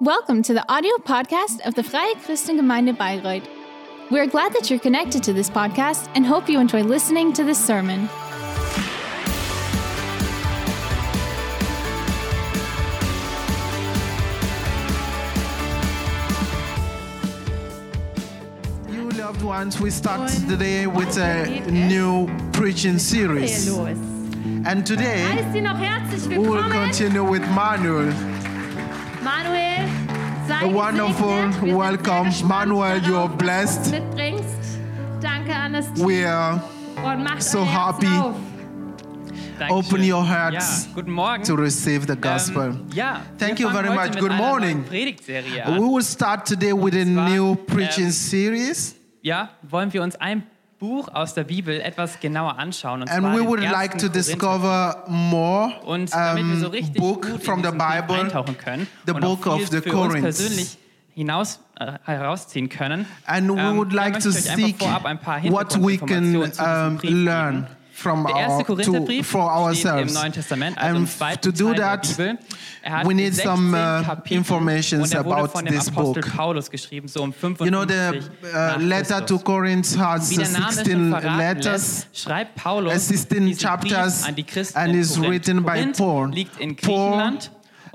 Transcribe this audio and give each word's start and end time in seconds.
Welcome 0.00 0.42
to 0.42 0.54
the 0.54 0.64
audio 0.70 0.96
podcast 0.96 1.60
of 1.64 1.76
the 1.76 1.82
Freie 1.84 2.14
Christengemeinde 2.16 2.96
Bayreuth. 2.96 3.46
We're 4.10 4.26
glad 4.26 4.52
that 4.54 4.68
you're 4.68 4.80
connected 4.80 5.22
to 5.22 5.32
this 5.32 5.48
podcast 5.48 6.10
and 6.16 6.26
hope 6.26 6.48
you 6.48 6.58
enjoy 6.58 6.82
listening 6.82 7.32
to 7.34 7.44
this 7.44 7.64
sermon. 7.64 8.08
You 18.90 19.10
loved 19.10 19.42
ones, 19.42 19.80
we 19.80 19.90
start 19.90 20.28
today 20.48 20.86
with 20.86 21.16
a 21.18 21.46
new 21.70 22.28
preaching 22.52 22.98
series. 22.98 23.68
And 24.66 24.84
today 24.84 25.22
Heißt 25.22 25.52
Sie 25.52 25.60
noch 25.60 25.78
herzlich 25.78 26.26
we 26.28 26.38
will 26.38 26.62
continue 26.70 27.22
with 27.22 27.42
Manuel. 27.50 28.06
Manuel, 28.06 28.12
sei 28.12 28.33
A 30.50 30.72
wonderful 30.72 31.48
gesegnet. 31.48 31.62
Wir 31.62 31.68
sind 31.68 31.78
welcome. 31.78 32.30
Manuel, 32.46 33.00
you're 33.00 33.28
blessed. 33.28 33.86
du 33.86 33.90
mitbringst. 33.90 34.78
Danke 35.20 35.54
an 35.54 35.72
das 35.72 35.92
Team. 35.94 36.06
We 36.06 36.28
are 36.28 36.60
so 37.38 37.64
happy. 37.64 38.06
open 39.70 40.02
your 40.02 40.22
hearts 40.22 40.88
Ja, 40.94 41.38
to 41.38 41.56
receive 41.56 42.06
the 42.06 42.16
gospel. 42.16 42.78
Ja, 42.92 43.22
Thank 43.38 43.60
you 43.60 43.70
very 43.70 43.90
much. 43.90 44.18
Good 44.18 44.32
morning. 44.32 44.84
We 44.90 45.78
will 45.78 46.02
start 46.02 46.44
today 46.44 46.72
with 46.72 46.94
a 46.94 47.04
new 47.04 47.54
preaching 47.54 48.06
ähm, 48.06 48.12
series. 48.12 48.96
Ja, 49.22 49.50
wollen 49.62 49.92
wir 49.92 50.02
uns 50.02 50.16
ein 50.16 50.42
Buch 50.84 51.08
aus 51.14 51.32
der 51.32 51.44
Bibel 51.44 51.80
etwas 51.80 52.20
genauer 52.20 52.58
anschauen. 52.58 53.02
Und 53.02 53.10
And 53.10 53.34
we 53.34 53.42
would 53.42 53.60
like 53.60 53.96
to 53.98 54.08
discover 54.08 55.04
more 55.08 55.72
Und 55.84 56.12
damit 56.12 56.44
wir 56.46 56.56
so 56.58 56.68
richtig 56.68 57.00
book 57.00 57.26
gut 57.26 57.42
from 57.42 57.62
the 57.64 57.70
Bible, 57.70 58.20
eintauchen 58.20 58.58
können 58.58 58.86
the 59.06 59.12
und 59.12 59.20
book 59.22 59.46
of 59.46 59.66
the 59.68 59.80
Corinthians. 59.80 60.38
persönlich 60.38 60.78
hinaus 61.14 61.60
äh, 61.78 61.92
herausziehen 62.04 62.68
können. 62.68 63.06
And 63.26 63.48
we 63.50 63.58
ähm, 63.58 63.76
would 63.76 63.92
like 63.92 64.20
to 64.20 64.30
seek 64.30 64.78
vorab 64.78 65.06
ein 65.06 65.18
paar 65.18 65.42
what 65.44 65.74
we 65.80 65.96
can 65.96 66.36
um, 66.36 66.98
Brief 66.98 67.00
geben. 67.02 67.66
From 67.94 68.26
Der 68.26 68.36
erste 68.36 68.70
our, 68.70 68.78
to, 68.82 69.22
for 69.22 69.42
im 69.42 69.48
ourselves. 69.48 70.14
Neuen 70.14 70.32
Testament, 70.32 70.76
also 70.76 70.88
And 70.88 70.98
im 70.98 71.06
zweiten 71.06 71.40
to 71.42 71.52
do 71.52 71.66
Teil 71.66 71.74
der 71.74 71.84
that, 71.84 72.16
Bibel. 72.16 72.38
Er 72.82 72.92
hat 72.92 73.08
we 73.08 73.14
need 73.14 73.34
16 73.34 73.50
some, 73.50 73.76
uh, 73.76 75.00
und 75.02 75.12
er 75.12 75.24
wurde 75.24 75.36
about 75.36 75.48
von 75.52 75.64
dem 75.64 75.74
this 75.74 75.88
Apostel 75.88 76.22
book. 76.22 76.36
Paulus 76.36 76.70
geschrieben, 76.70 77.08
so 77.08 77.22
um 77.22 77.32
55 77.32 77.66
You 77.66 77.70
know, 77.70 77.84
the 77.86 78.20
uh, 78.52 78.78
letter 78.78 79.24
to 79.24 79.38
Corinth 79.38 79.96
has 79.98 80.30
Wie 80.30 80.36
der 80.36 80.48
Name 80.50 80.72
16 80.72 81.10
letters. 81.10 81.64
lässt, 81.64 82.18
schreibt 82.18 82.54
Paulus 82.56 83.08
16 83.08 83.56
chapters 83.56 84.24
an 84.24 84.34
die 84.34 84.44
Christen 84.44 84.78
and 84.78 84.94
is 84.94 85.20
written 85.20 85.64
by 85.64 85.86
Paul. 85.96 86.30
liegt 86.30 86.60
in 86.60 86.76
Paul, 86.76 87.12
Griechenland 87.12 87.50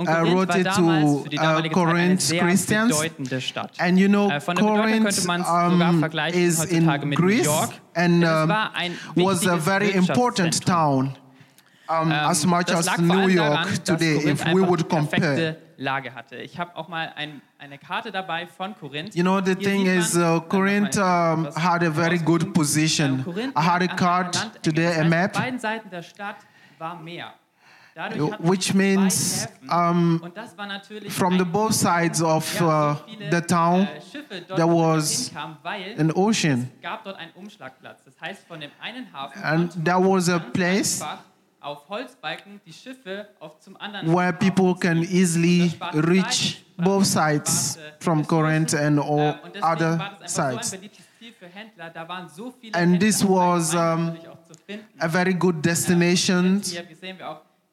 uh, 0.08 0.32
wrote 0.32 0.58
it 0.58 0.66
to, 0.66 0.82
uh, 0.82 1.24
damalige 1.26 1.36
Zeit 1.36 1.58
eine 1.58 1.70
Corinth 1.70 2.30
Christians. 2.30 3.02
And 3.78 3.98
you 3.98 4.08
know, 4.08 4.30
Äh, 4.30 4.40
von 4.40 4.56
der 4.56 4.64
Bedeutung 4.64 4.82
Corinth 4.84 5.04
könnte 5.06 5.28
man 5.28 5.42
es 5.42 5.48
um, 5.50 6.40
is 6.42 6.66
in 6.66 6.86
New 6.86 7.16
Greece 7.16 7.46
York. 7.46 7.72
and 7.96 8.24
um, 8.24 8.50
was 9.16 9.46
a 9.48 9.58
very 9.58 9.92
important 9.92 10.66
town, 10.66 11.16
um, 11.90 12.12
as 12.12 12.46
much 12.46 12.70
as 12.72 12.98
New 12.98 13.28
York 13.28 13.66
daran, 13.66 13.84
today, 13.84 14.32
if 14.32 14.46
we 14.46 14.62
would 14.62 14.88
compare. 14.90 15.58
Lage 15.82 16.14
hatte. 16.14 16.36
Ich 16.36 16.60
habe 16.60 16.76
auch 16.76 16.90
mal 16.90 17.14
ein, 17.16 17.42
eine 17.58 17.78
Karte 17.78 18.12
dabei 18.12 18.48
von 18.48 18.76
Korinth. 18.76 19.16
You 19.16 19.24
know, 19.24 19.40
the 19.40 19.56
Hier 19.58 19.70
thing 19.70 19.86
is, 19.86 20.14
uh, 20.16 20.38
äh, 20.38 20.42
Corinth 20.50 20.98
um, 20.98 21.48
had 21.56 21.84
a 21.84 21.90
very 21.90 22.18
good 22.20 22.54
position. 22.54 23.24
Ähm, 23.26 23.54
I 23.56 23.62
had 23.62 23.82
a 23.82 23.86
lag 23.86 23.90
an 23.90 23.90
einer 23.90 23.96
card 23.96 24.62
today, 24.62 25.00
a 25.00 25.06
map, 25.06 25.36
Auf 25.36 25.42
beiden 25.42 25.60
Seiten 25.60 25.90
der 25.90 26.02
Stadt 26.04 26.36
war 26.78 27.00
Meer. 27.02 27.34
Which 28.40 28.74
means, 28.74 29.48
um, 29.70 30.20
Und 30.24 30.36
das 30.36 30.58
war 30.58 30.68
natürlich 30.68 31.12
from 31.14 31.38
the 31.38 31.46
both 31.46 31.74
sides 31.74 32.22
of 32.22 32.62
uh, 32.62 32.96
the 33.32 33.42
town, 33.42 33.82
äh, 33.82 34.42
there 34.56 34.68
was 34.68 35.32
an 35.98 36.12
ocean. 36.12 36.70
es 36.76 36.82
gab 36.82 37.04
dort 37.04 37.18
einen 37.18 37.32
Umschlagplatz. 37.34 38.04
Das 38.06 38.20
heißt, 38.22 38.48
von 38.48 38.60
dem 38.60 38.72
einen 38.82 39.12
Hafen 39.14 39.44
And 39.44 39.86
there 39.86 40.00
was 40.00 40.30
a 40.30 40.40
place 40.40 41.02
einfach 41.02 41.20
auf 41.62 41.90
Holzbalken 41.90 42.62
die 42.66 42.72
Schiffe 42.72 43.28
auf 43.42 43.60
zum 43.60 43.76
anderen 43.78 44.16
where 44.16 44.32
people 44.32 44.74
can 44.80 45.04
easily 45.04 45.64
Das 45.68 45.74
sparte 45.74 45.98
Zeit, 46.02 46.10
reach 46.10 46.66
both 46.78 47.06
sides 47.06 47.78
from 48.00 48.26
Corinth 48.26 48.74
and 48.74 48.98
Ressourcen. 49.00 49.62
all 49.62 49.74
other 49.76 50.00
war 50.00 50.18
das 50.22 50.40
einfach 50.40 50.54
so 50.54 50.54
sides. 50.56 50.74
ein 50.74 50.80
beliebtes 50.80 51.06
Ziel 51.20 51.34
für 51.38 51.48
Händler. 51.48 51.90
Da 51.90 52.08
waren 52.08 52.30
so 52.30 52.54
viele 52.62 52.74
And 52.76 53.00
this 53.02 53.22
was, 53.28 53.74
um, 53.74 54.06
natürlich 54.06 54.28
auch 54.30 54.44
zu 54.46 54.54
finden. 54.66 54.86
A 55.00 55.10
very 55.10 55.34
good 55.34 55.66
destination 55.66 56.62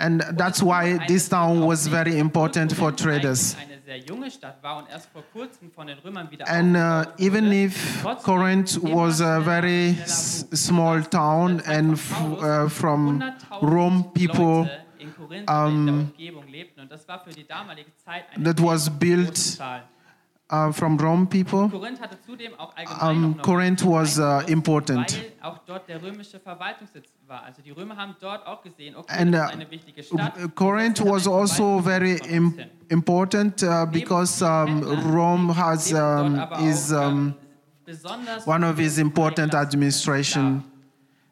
eignete 0.00 0.26
sich 0.26 0.26
diese 0.26 0.26
Stadt 0.26 0.26
sehr, 0.26 0.26
sehr 0.26 0.26
gut 0.26 0.26
für 0.26 0.26
Händler. 0.26 0.26
And 0.32 0.38
that's 0.38 0.62
why 0.62 0.98
this 1.06 1.28
town 1.28 1.66
was 1.68 1.88
very 1.88 2.18
important 2.18 2.72
for 2.72 2.94
traders. 2.94 3.56
Eine 3.60 3.80
sehr 3.84 3.98
junge 3.98 4.30
Stadt 4.30 4.62
war 4.62 4.78
und 4.78 4.88
erst 4.90 5.08
vor 5.12 5.22
kurzem 5.32 5.70
von 5.70 5.86
den 5.86 5.98
Römern 5.98 6.30
wieder 6.30 6.48
And 6.48 6.76
uh, 6.76 7.04
even 7.18 7.50
if 7.52 8.04
Corinth 8.22 8.78
was 8.82 9.20
a 9.20 9.40
very 9.40 9.96
s- 10.04 10.46
small 10.54 11.02
town 11.04 11.60
and 11.66 11.94
f- 11.94 12.12
uh, 12.42 12.68
from 12.68 13.22
Rome 13.60 14.04
people 14.14 14.62
Leute 14.62 14.70
in 14.98 15.14
Korinth 15.16 15.50
oder 15.50 15.68
in 15.68 15.86
der 15.86 15.94
um, 15.94 16.00
Umgebung 16.16 16.46
lebten 16.48 16.80
und 16.80 16.90
das 16.92 17.06
war 17.08 17.20
für 17.24 17.30
die 17.30 17.46
damalige 17.46 17.90
Zeit 18.04 18.24
eine 18.34 18.44
that 18.44 18.62
was 18.62 18.88
built. 18.90 19.58
Uh, 20.50 20.72
from 20.72 20.98
Rome 20.98 21.26
people, 21.26 21.68
Korinth 21.68 22.00
hatte 22.00 22.18
zudem 22.26 22.52
auch 22.58 22.74
um, 23.02 23.36
Corinth 23.42 23.84
was 23.84 24.18
uh, 24.18 24.40
important. 24.48 25.12
weil 25.12 25.32
auch 25.42 25.58
dort 25.66 25.88
der 25.88 26.02
römische 26.02 26.38
Verwaltungssitz 26.40 27.08
war. 27.26 27.42
Also 27.44 27.62
die 27.62 27.70
Römer 27.70 27.96
haben 27.96 28.16
dort 28.20 28.46
auch 28.46 28.62
gesehen, 28.62 28.96
okay, 28.96 29.22
And 29.22 29.34
uh, 29.34 29.38
ist 29.38 29.50
eine 29.52 29.70
wichtige 29.70 30.02
Stadt. 30.02 30.36
uh, 30.42 30.48
Corinth 30.48 31.04
was 31.04 31.26
also 31.26 31.80
very 31.80 32.16
Verwaltungssitz 32.16 32.18
von 32.18 32.44
uns 32.44 32.56
im 32.56 32.70
important 32.88 33.62
uh, 33.62 33.86
because 33.86 34.42
um, 34.44 34.82
Rome 35.12 35.56
has 35.56 35.92
um, 35.92 36.42
is 36.62 36.92
um, 36.92 37.34
one 38.44 38.64
of 38.64 38.76
his 38.78 38.98
important 38.98 39.54
administration. 39.54 40.64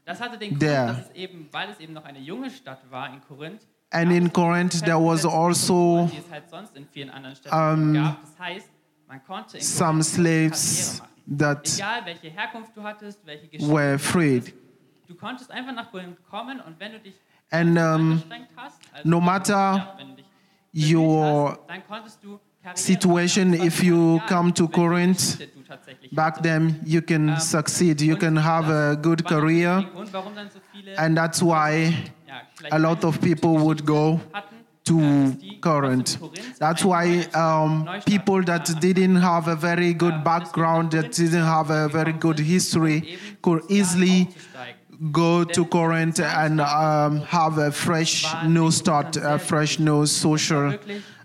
Das 0.05 0.21
hatte 0.21 0.39
den 0.39 0.51
Grund, 0.51 0.61
there. 0.61 0.87
dass 0.87 1.11
es 1.11 1.15
eben, 1.15 1.49
weil 1.53 1.69
es 1.71 1.81
eben 1.81 1.93
noch 1.93 2.05
eine 2.05 2.19
junge 2.19 2.51
Stadt 2.51 2.81
war 2.91 3.13
in 3.13 3.21
Korinth, 3.21 3.67
And 3.91 4.13
in 4.13 4.31
Corinth 4.33 4.85
there 4.85 4.99
was 4.99 5.25
also 5.25 6.11
die 9.09 9.21
es 9.21 9.29
halt 9.29 9.49
sonst 9.49 9.49
in 9.49 9.49
vielen 9.49 9.49
anderen 9.49 9.49
Städten 9.49 9.49
gab. 9.49 9.49
Das 9.49 9.55
heißt, 9.55 9.59
man 9.59 9.59
konnte 9.59 9.59
in 9.59 9.63
some 9.63 10.03
slaves 10.03 11.03
that 11.39 11.75
Egal 11.75 12.05
welche 12.07 12.29
Herkunft 12.31 12.77
du 12.77 12.83
hattest, 12.83 13.27
welche 13.27 13.49
Geschichte 13.49 13.73
were 13.75 13.93
du 13.93 13.99
freed. 13.99 14.43
hattest, 14.47 14.55
du 15.09 15.15
konntest 15.15 15.51
einfach 15.51 15.75
nach 15.75 15.91
Korinth 15.91 16.17
kommen 16.31 16.61
und 16.61 16.79
wenn 16.79 16.93
du 16.93 17.01
dich 17.01 17.15
And 17.51 17.79
um, 17.79 17.85
angestrengt 18.13 18.49
hast, 18.57 18.79
also 18.93 19.09
no 19.09 19.21
matter 19.21 19.53
ja, 19.55 19.95
wenn 19.97 20.09
du 20.09 20.15
dich 20.17 20.27
bemüht 20.73 20.95
your 20.95 21.51
hast, 21.51 21.61
dann 21.69 21.87
konntest 21.87 22.23
du 22.23 22.39
Karriere 22.63 22.79
situation, 22.79 23.55
if 23.55 23.83
you 23.83 24.21
come 24.29 24.53
to 24.53 24.69
Corinth, 24.69 25.39
Geschichte 25.39 25.47
du 25.55 25.63
tatsächlich 25.63 26.11
back 26.15 26.43
then 26.43 26.79
you 26.85 27.01
can 27.01 27.39
succeed, 27.41 28.01
you 28.03 28.17
can 28.17 28.37
have 28.37 28.69
a 28.71 28.95
good 28.97 29.25
career, 29.25 29.81
der 29.81 29.91
Grund, 29.93 30.13
warum 30.13 30.35
dann 30.35 30.51
so 30.51 30.59
viele, 30.73 30.99
and 30.99 31.17
that's 31.17 31.41
why 31.41 31.95
a 32.71 32.77
lot 32.77 33.05
of 33.05 33.19
people 33.21 33.59
would 33.59 33.87
go 33.87 34.21
to 34.89 35.37
Corinth. 35.61 36.19
That's 36.59 36.85
why 36.85 37.05
um, 37.35 37.89
people 38.07 38.43
that 38.45 38.65
didn't 38.81 39.17
have 39.17 39.49
a 39.49 39.57
very 39.57 39.93
good 39.95 40.25
background, 40.25 40.93
that 40.93 41.13
didn't 41.13 41.45
have 41.57 41.71
a 41.71 41.89
very 41.89 42.13
good 42.13 42.39
history, 42.39 43.19
could 43.43 43.63
easily 43.69 44.29
go 45.13 45.45
to 45.45 45.65
Corinth 45.65 46.21
and 46.21 46.61
um, 46.61 47.21
have 47.23 47.59
a 47.59 47.71
fresh 47.71 48.27
new 48.47 48.71
start, 48.71 49.17
a 49.17 49.39
fresh 49.39 49.79
new 49.79 50.07
social 50.07 50.75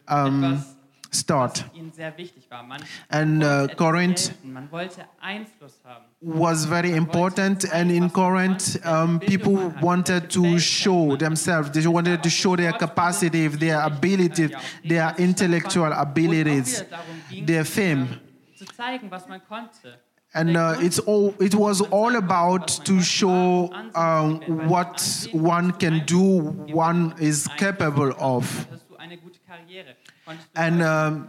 um, 0.08 0.64
start. 1.12 1.64
was 1.64 1.74
ihnen 1.74 1.92
sehr 1.92 2.14
wichtig 2.18 2.50
war. 2.50 2.64
Man 2.64 2.82
And 3.10 3.44
uh, 3.44 3.64
etwas 3.64 4.20
Corinth 6.24 6.32
gelten, 6.32 6.32
man 6.32 6.32
wollte 6.32 6.32
Einfluss 6.32 6.32
haben. 6.32 6.40
was 6.40 6.66
very 6.66 6.92
important, 6.92 7.66
and 7.74 7.92
in 7.92 8.10
Corinth 8.10 8.86
um, 8.86 9.20
people 9.20 9.74
wanted 9.82 10.30
to 10.30 10.60
show 10.60 11.16
themselves. 11.18 11.72
They 11.72 11.86
wanted 11.88 12.24
to 12.24 12.30
show 12.30 12.56
their 12.56 12.74
capacity, 12.74 13.48
their 13.48 13.82
ability, 13.82 14.50
their 14.86 15.14
intellectual 15.18 15.92
abilities, 15.92 16.84
their 17.46 17.66
fame. 17.66 18.20
Zu 18.56 18.66
zeigen, 18.66 19.12
was 19.12 19.28
man 19.28 19.42
konnte. 19.48 20.00
And 20.36 20.58
uh, 20.58 20.76
it's 20.80 20.98
all, 20.98 21.36
it 21.40 21.54
was 21.54 21.82
all 21.82 22.16
about 22.16 22.68
to 22.86 23.02
show 23.02 23.72
um, 23.94 24.42
what 24.68 25.28
one 25.32 25.72
can 25.74 26.04
do, 26.06 26.40
one 26.74 27.14
is 27.20 27.48
capable 27.58 28.14
of. 28.18 28.66
Hattest 28.66 28.90
du 28.90 28.96
eine 28.96 29.18
gute 29.18 29.40
Karriere? 29.46 29.96
Konntest 30.26 30.50
du 30.56 30.60
And 30.60 30.82
um, 30.82 31.28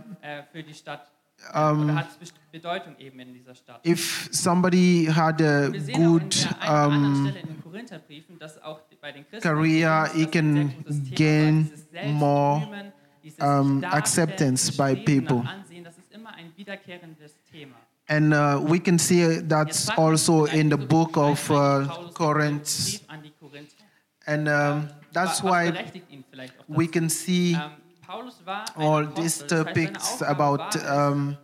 für 1.44 1.52
die 1.52 1.52
Stadt 1.52 1.84
oder 1.84 1.94
hat 1.94 2.08
es 2.22 2.32
Bedeutung 2.50 2.96
eben 2.98 3.20
in 3.20 3.34
dieser 3.34 3.54
Stadt? 3.54 3.86
if 3.86 4.28
somebody 4.32 5.06
had 5.06 5.40
a 5.40 5.72
Wir 5.72 5.80
sehen 5.80 5.94
auch 5.94 5.98
in 5.98 6.04
good 6.04 6.44
der 6.44 6.60
einen 6.60 6.62
oder 6.62 6.70
anderen 6.70 7.04
um, 7.04 7.26
Stelle 7.26 7.40
in 7.40 7.46
den 7.48 7.62
Korintherbriefen, 7.62 8.38
dass 8.38 8.62
auch 8.62 8.80
bei 9.00 9.12
den 9.12 9.28
Christen 9.28 9.48
career, 9.48 10.10
he 10.14 10.24
can 10.26 10.72
sehr 10.88 11.52
großes 11.52 11.90
Thema 11.90 12.20
war, 12.20 12.60
gain 12.60 12.72
more 12.72 12.92
um, 13.40 13.84
acceptance 13.84 14.72
by 14.72 14.96
people. 14.96 15.46
Ansehen, 15.46 15.84
das 15.84 15.98
ist 15.98 16.12
immer 16.12 16.32
ein 16.34 16.52
wiederkehrendes 16.56 17.32
Thema. 17.50 17.76
And 18.06 18.34
uh, 18.34 18.60
we 18.60 18.78
can 18.78 18.98
see 18.98 19.40
that's 19.46 19.86
Jetzt 19.86 19.92
fragt 19.92 19.98
man 19.98 20.16
sich 20.16 20.28
also 20.28 20.44
in 20.46 20.70
the 20.70 20.76
book 20.76 21.16
of 21.16 21.50
uh, 21.50 21.86
Corinth. 22.14 22.64
Brief 22.64 23.00
an 23.08 23.22
die 23.22 23.32
Korinther. 23.38 23.84
And 24.26 24.48
um, 24.48 24.88
that's 25.12 25.42
why 25.42 25.70
berechtigt 25.70 26.10
ihn 26.10 26.24
vielleicht 26.30 26.58
auch 26.58 26.64
we 26.68 26.86
can 26.86 27.10
see 27.10 27.58
Paulus 28.14 28.46
war 28.46 28.64
ein 28.76 28.82
all 28.86 29.06
these 29.14 29.44
topics 29.46 30.22
about, 30.22 30.78
um, 30.88 31.36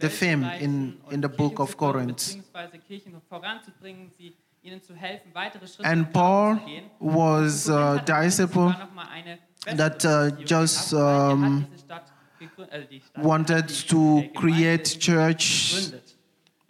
the 0.00 0.08
theme 0.08 0.42
in- 0.60 0.96
in 1.10 1.22
the 1.22 1.28
book 1.28 1.60
of 1.60 1.76
Corinth. 1.76 2.16
beziehungsweise 2.16 2.78
Kirchen 2.78 3.20
voranzubringen, 3.28 4.10
sie, 4.18 4.34
ihnen 4.62 4.82
zu 4.82 4.94
helfen, 4.94 5.30
weitere 5.34 5.66
Schritte 5.68 5.88
And 5.88 6.12
Paul 6.12 6.58
was 6.98 7.68
a 7.68 7.98
disciple 7.98 8.48
sogar 8.72 8.78
noch 8.86 8.92
mal 8.94 9.06
eine 9.08 9.38
bessere 9.64 9.76
that, 9.98 10.04
uh, 10.04 10.44
just, 10.44 10.92
er 10.92 11.32
um, 11.32 11.66
diese 11.70 11.84
Stadt 11.84 12.12
gegründet- 12.40 12.90
äh, 13.14 13.24
wanted 13.24 13.88
to 13.88 14.24
create 14.34 14.98
church. 14.98 15.92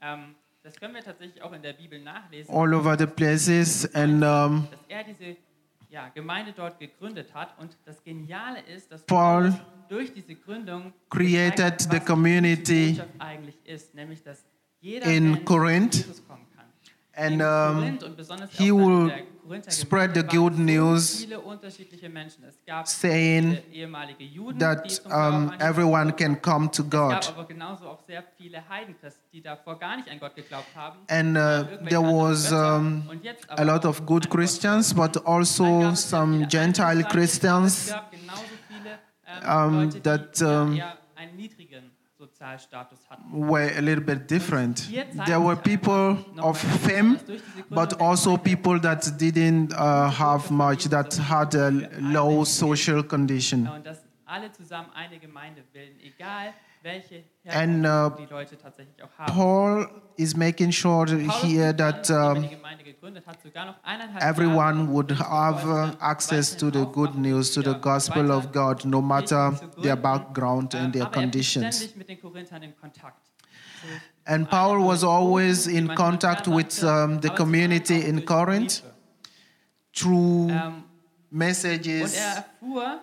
Ähm, 0.03 0.35
das 0.62 0.75
können 0.79 0.94
wir 0.94 1.03
tatsächlich 1.03 1.41
auch 1.43 1.53
in 1.53 1.62
der 1.62 1.73
Bibel 1.73 1.99
nachlesen 2.03 2.55
all 2.55 2.75
over 2.75 2.97
the 2.99 3.06
places. 3.06 3.87
And 3.94 4.23
um, 4.23 4.69
er 4.88 5.03
ja, 5.94 6.08
Gemeinde 6.08 6.52
dort 6.52 6.81
gegründet 6.81 7.32
hat. 7.32 7.56
Und 7.58 7.76
das 7.85 8.02
Geniale 8.02 8.61
ist, 8.62 8.91
dass 8.91 9.06
Paul 9.06 9.55
durch 9.88 10.12
diese 10.12 10.35
Gründung 10.35 10.93
created 11.08 11.61
hat, 11.61 11.82
the 11.82 12.00
community 12.00 13.00
eigentlich 13.20 13.56
ist, 13.64 13.94
nämlich 13.94 14.23
dass 14.25 14.44
jeder 14.81 15.06
in 15.06 15.31
Mensch 15.31 15.44
Corinth. 15.44 15.94
Jesus 15.94 16.26
kommen 16.26 16.46
kann. 16.50 16.53
And, 17.16 17.40
um, 17.40 17.76
Korinth 17.76 18.02
und 18.02 18.16
besonders 18.16 18.50
he 18.50 18.72
will 18.72 19.11
spread 19.69 20.14
the 20.14 20.22
good 20.22 20.58
news, 20.58 21.12
so 21.12 21.19
viele 21.19 21.40
unterschiedliche 21.40 22.08
Menschen. 22.08 22.44
Es 22.44 22.58
gab 22.66 22.88
saying 22.88 23.58
viele 23.58 23.75
ehemalige 23.75 24.25
Juden, 24.25 24.58
die 24.58 24.64
that 24.64 25.02
um, 25.06 25.52
everyone 25.61 26.12
can 26.12 26.40
come 26.40 26.70
to 26.70 26.82
God. 26.82 27.12
gab 27.12 27.28
aber 27.28 27.44
genauso 27.44 27.87
auch 27.87 28.00
sehr 28.06 28.25
viele 28.37 28.69
Heidenchristen, 28.69 29.22
die 29.32 29.43
davor 29.43 29.78
gar 29.78 29.96
nicht 29.96 30.08
an 30.11 30.19
Gott 30.19 30.34
geglaubt 30.34 30.75
haben. 30.75 30.99
And 31.08 31.37
uh, 31.37 31.87
there 31.88 32.02
was 32.02 32.50
um, 32.50 33.08
a 33.50 33.62
lot 33.62 33.84
of 33.84 34.05
good 34.06 34.28
Christians, 34.28 34.93
but 34.94 35.25
also 35.26 35.64
gab 35.64 35.93
es 35.93 36.08
sehr 36.08 36.19
some 36.19 36.46
Gentile 36.49 37.05
Christians. 37.05 37.87
Es 37.87 37.93
gab 37.93 38.11
genauso 38.11 38.43
viele 38.69 38.99
ähm, 39.46 39.78
um, 39.78 40.02
that, 40.02 40.43
were 43.32 43.70
a 43.76 43.81
little 43.81 44.05
bit 44.05 44.29
different. 44.29 44.88
There 45.26 45.41
were 45.41 45.56
people 45.56 46.19
of 46.38 46.58
fame, 46.58 47.14
dass 47.14 47.25
durch 47.25 47.43
diese 47.43 47.62
Gründung 47.62 47.75
but 47.75 48.00
also 48.00 48.37
people 48.37 48.81
that 48.81 49.19
didn't 49.19 49.73
uh, 49.73 50.11
have 50.11 50.50
much, 50.50 50.88
that 50.91 51.14
had 51.17 51.55
a 51.55 51.70
low 52.00 52.44
social 52.44 53.02
condition. 53.02 53.69
Und 56.84 56.92
dass 56.92 57.10
alle 57.10 57.25
zusammen 57.25 57.25
eine 57.25 57.25
Gemeinde 57.25 57.25
bilden, 57.25 57.25
egal 57.25 57.25
welche 57.25 57.25
And, 57.46 57.86
uh, 57.86 58.16
die 58.19 58.26
Leute 58.26 58.56
tatsächlich 58.58 59.02
auch 59.02 59.19
haben. 59.19 59.32
Paul 59.34 59.88
is 60.16 60.36
making 60.36 60.72
sure 60.72 61.06
here 61.06 61.75
that 61.76 62.10
um, 62.10 62.42
die 62.42 62.48
Gemeinde 62.48 62.84
gegründet 62.84 63.26
hat, 63.26 63.42
sogar 63.42 63.66
noch 63.66 63.82
eineinhalb 63.82 64.22
everyone 64.22 64.88
would 64.92 65.10
have 65.19 65.66
uh, 65.66 65.90
access 66.00 66.56
to 66.56 66.70
the 66.70 66.84
good 66.84 67.14
news, 67.16 67.52
to 67.52 67.62
the 67.62 67.75
gospel 67.81 68.31
of 68.31 68.52
God, 68.52 68.84
no 68.84 69.00
matter 69.00 69.52
their 69.82 69.96
background 69.96 70.75
and 70.75 70.86
Ähm, 70.86 70.92
their 70.92 71.06
aber 71.06 71.16
er 71.16 71.22
conditions. 71.22 71.76
ständig 71.76 71.96
mit 71.96 72.08
den 72.08 72.20
Korinthern 72.20 72.62
in 72.62 72.76
Kontakt. 72.76 73.20
So, 73.82 73.88
And 74.26 74.48
Paul 74.48 74.78
was 74.87 75.04
always 75.04 75.66
in 75.66 75.94
contact 75.94 76.46
with 76.46 76.82
um, 76.82 77.20
the 77.20 77.28
aber 77.28 77.37
zum 77.37 77.37
anderen 77.37 77.37
community 77.37 78.00
in 78.00 78.25
Corinth 78.25 78.82
through 79.94 80.50
Ähm, 80.50 80.84
messages 81.30 82.14
er 82.16 82.44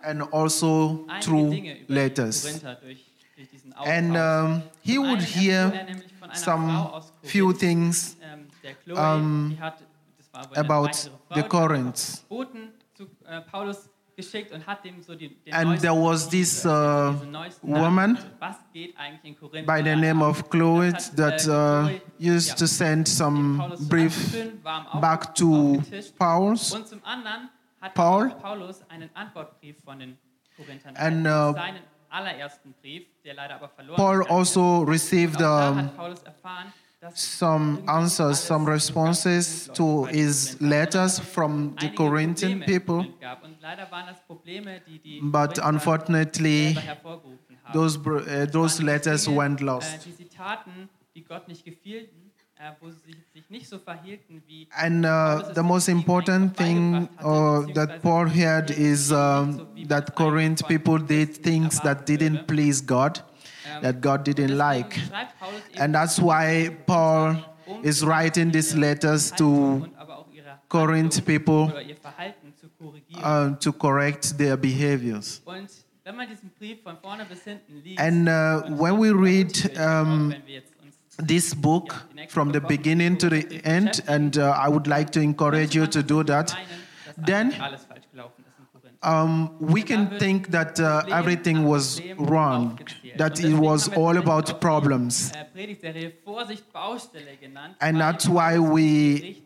and 0.01 0.21
also 0.33 1.05
through 1.21 1.51
Dinge 1.51 1.79
über 1.79 1.87
die 1.87 1.93
letters. 1.93 2.61
Korinther 3.41 3.49
durch, 3.49 3.49
durch 3.49 3.49
diesen 3.49 3.73
And 3.73 4.17
um, 4.17 4.63
he 4.81 4.97
would 4.97 5.21
hear 5.21 5.73
er 5.73 5.83
nämlich 5.85 6.13
von 6.19 6.29
einer 6.29 6.39
Frau 6.39 6.99
some 6.99 7.03
few 7.23 7.53
things 7.53 8.17
ähm, 8.21 8.47
um, 8.95 9.49
die 9.55 9.61
hat, 9.61 9.83
das 10.17 10.33
war 10.33 10.41
aber 10.41 10.55
eine 10.57 10.69
about 10.69 10.91
the 10.93 11.09
die 11.35 11.39
hat 11.39 11.49
Corinths. 11.49 12.25
Boten 12.29 12.69
zu 12.93 13.03
äh, 13.25 13.41
Paulus 13.41 13.89
geschickt 14.15 14.51
und 14.51 14.65
hat 14.67 14.83
dem 14.83 15.01
so 15.01 15.15
die, 15.15 15.29
den 15.43 15.53
And 15.53 15.79
there 15.81 15.93
was 15.93 16.29
this, 16.29 16.65
uh, 16.65 16.69
woman 17.61 18.13
Nachrichten, 18.13 18.17
was 18.39 18.55
geht 18.73 18.97
eigentlich 18.97 19.23
in 19.23 19.39
Korinth 19.39 19.65
by 19.65 19.81
the 19.83 19.95
name 19.95 20.23
of 20.23 20.49
Chloe 20.49 20.91
that 21.15 21.47
äh, 21.47 21.49
uh, 21.49 21.89
used 22.19 22.57
to 22.57 22.67
send 22.67 23.07
some 23.07 23.57
brief 23.89 24.15
anzuführen, 24.15 24.63
war 24.63 24.87
am 24.93 25.01
back 25.01 25.33
to. 25.35 25.81
Paul's. 26.19 26.73
Und 26.73 26.87
zum 26.87 27.03
anderen 27.03 27.49
hat 27.79 27.93
Paul. 27.93 28.29
Paulus 28.41 28.81
einen 28.89 29.09
Antwortbrief 29.15 29.77
von 29.83 29.99
den 29.99 30.17
Korinthern 30.55 30.95
And, 30.95 31.25
uh, 31.25 31.55
allerersten 32.11 32.73
Brief, 32.81 33.03
der 33.23 33.33
leider 33.33 33.55
aber 33.55 33.69
verloren 33.69 33.97
Paul 33.97 34.23
also 34.27 34.83
received 34.83 35.37
Und 35.37 35.45
auch 35.45 35.59
da 35.59 35.69
um, 35.69 35.77
hat 35.77 35.97
Paulus 35.97 36.23
erfahren, 36.23 36.73
dass 36.99 37.39
some 37.39 37.79
answers, 37.87 38.45
some 38.45 38.69
responses 38.71 39.67
to 39.73 39.83
gut 39.83 39.85
läuft 39.85 40.05
bei 40.05 40.11
den 40.11 40.25
his 40.27 40.61
letters 40.61 41.19
from 41.19 41.75
the 41.79 41.89
Corinthian 41.89 42.59
people. 42.59 42.97
Korinth 42.97 43.19
gab. 43.21 43.43
Und 43.43 43.59
leider 43.59 43.89
waren 43.89 44.07
das 44.07 44.21
Probleme, 44.27 44.81
die 44.85 44.99
die 44.99 45.19
But 45.21 45.57
unfortunately, 45.57 46.77
those, 47.73 47.97
uh, 47.97 48.45
those 48.45 48.83
letters 48.83 49.27
went 49.27 49.61
Äh, 49.61 49.63
lost. 49.63 50.07
Die 52.61 52.69
sie 52.69 52.69
taten, 52.69 52.69
die 52.69 52.69
Gott 52.69 52.69
nicht 52.69 52.69
gefielten, 52.69 52.69
äh, 52.69 52.71
wo 52.79 52.89
sie 52.89 52.99
sich, 53.05 53.17
sich 53.33 53.49
nicht 53.49 53.67
so 53.67 53.79
verhielten, 53.79 54.43
wie 54.47 54.67
And 54.71 55.05
uh, 55.05 55.53
the 55.53 55.63
most 55.63 55.89
important 55.89 56.55
thing 56.55 57.07
uh, 57.23 57.61
that 57.73 58.01
Paul 58.01 58.27
heard 58.29 58.69
is 58.69 59.11
um, 59.11 59.67
that 59.87 60.15
Corinth 60.15 60.67
people 60.67 60.99
did 60.99 61.43
things 61.43 61.79
that 61.81 62.05
didn't 62.05 62.47
please 62.47 62.81
God, 62.81 63.21
that 63.81 64.01
God 64.01 64.23
didn't 64.23 64.57
like. 64.57 64.99
And 65.77 65.93
that's 65.93 66.19
why 66.19 66.69
Paul 66.85 67.37
is 67.83 68.03
writing 68.03 68.51
these 68.51 68.75
letters 68.75 69.31
to 69.37 69.87
Corinth 70.69 71.25
people 71.25 71.65
oder 71.65 71.81
ihr 71.81 71.95
Verhalten 71.97 72.53
zu 72.59 72.69
korrigieren. 72.69 73.23
uh, 73.23 73.55
to 73.59 73.73
correct 73.73 74.37
their 74.37 74.55
behaviors. 74.55 75.41
Und 75.45 75.69
wenn 76.03 76.15
man 76.15 76.27
diesen 76.27 76.49
Brief 76.57 76.81
von 76.81 76.97
vorne 76.97 77.25
bis 77.25 77.43
hinten 77.43 77.81
liest, 77.83 77.99
And 77.99 78.27
uh, 78.29 78.61
when 78.77 78.97
we 78.97 79.11
read 79.11 79.51
um, 79.77 80.33
this 81.21 81.53
book 81.53 82.03
from 82.29 82.51
the 82.51 82.61
beginning 82.61 83.17
to 83.17 83.29
the 83.29 83.61
end, 83.65 84.01
and 84.07 84.37
uh, 84.37 84.51
I 84.51 84.67
would 84.69 84.87
like 84.87 85.11
to 85.11 85.21
encourage 85.21 85.75
you 85.75 85.87
to 85.87 86.03
do 86.03 86.23
that, 86.23 86.55
then 87.17 87.53
um, 89.03 89.55
we 89.59 89.81
can 89.81 90.19
think 90.19 90.49
that 90.51 90.79
uh, 90.79 91.03
everything 91.09 91.65
was 91.65 92.01
wrong, 92.17 92.79
that 93.17 93.43
it 93.43 93.53
was 93.53 93.89
all 93.89 94.17
about 94.17 94.61
problems. 94.61 95.31
And 97.81 97.99
that's 97.99 98.27
why 98.27 98.59
we, 98.59 99.43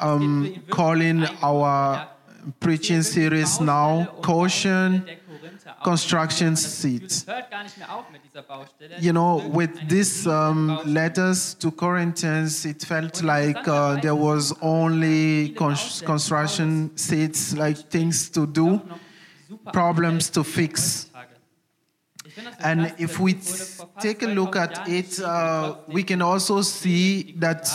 um, 0.00 0.62
calling 0.70 1.24
our 1.42 2.08
preaching 2.60 3.02
series 3.02 3.60
now 3.60 4.06
Caution 4.22 5.08
Construction 5.82 6.54
Baustelle. 8.48 9.02
You 9.02 9.12
know, 9.12 9.48
with 9.48 9.88
these 9.88 10.26
um, 10.26 10.80
letters 10.84 11.54
to 11.54 11.70
Corinthians, 11.70 12.64
it 12.64 12.82
felt 12.82 13.22
like 13.22 13.66
uh, 13.68 14.00
there 14.00 14.14
was 14.14 14.54
only 14.60 15.50
cons- 15.50 16.02
construction 16.04 16.96
seats, 16.96 17.54
like 17.56 17.76
things 17.90 18.28
to 18.30 18.46
do, 18.46 18.80
problems 19.72 20.30
to 20.30 20.44
fix. 20.44 21.08
And 22.60 22.94
if 22.98 23.18
we 23.18 23.34
take 24.00 24.22
a 24.22 24.26
look 24.26 24.56
at 24.56 24.88
it, 24.88 25.20
uh, 25.20 25.76
we 25.88 26.02
can 26.02 26.22
also 26.22 26.62
see 26.62 27.34
that 27.38 27.68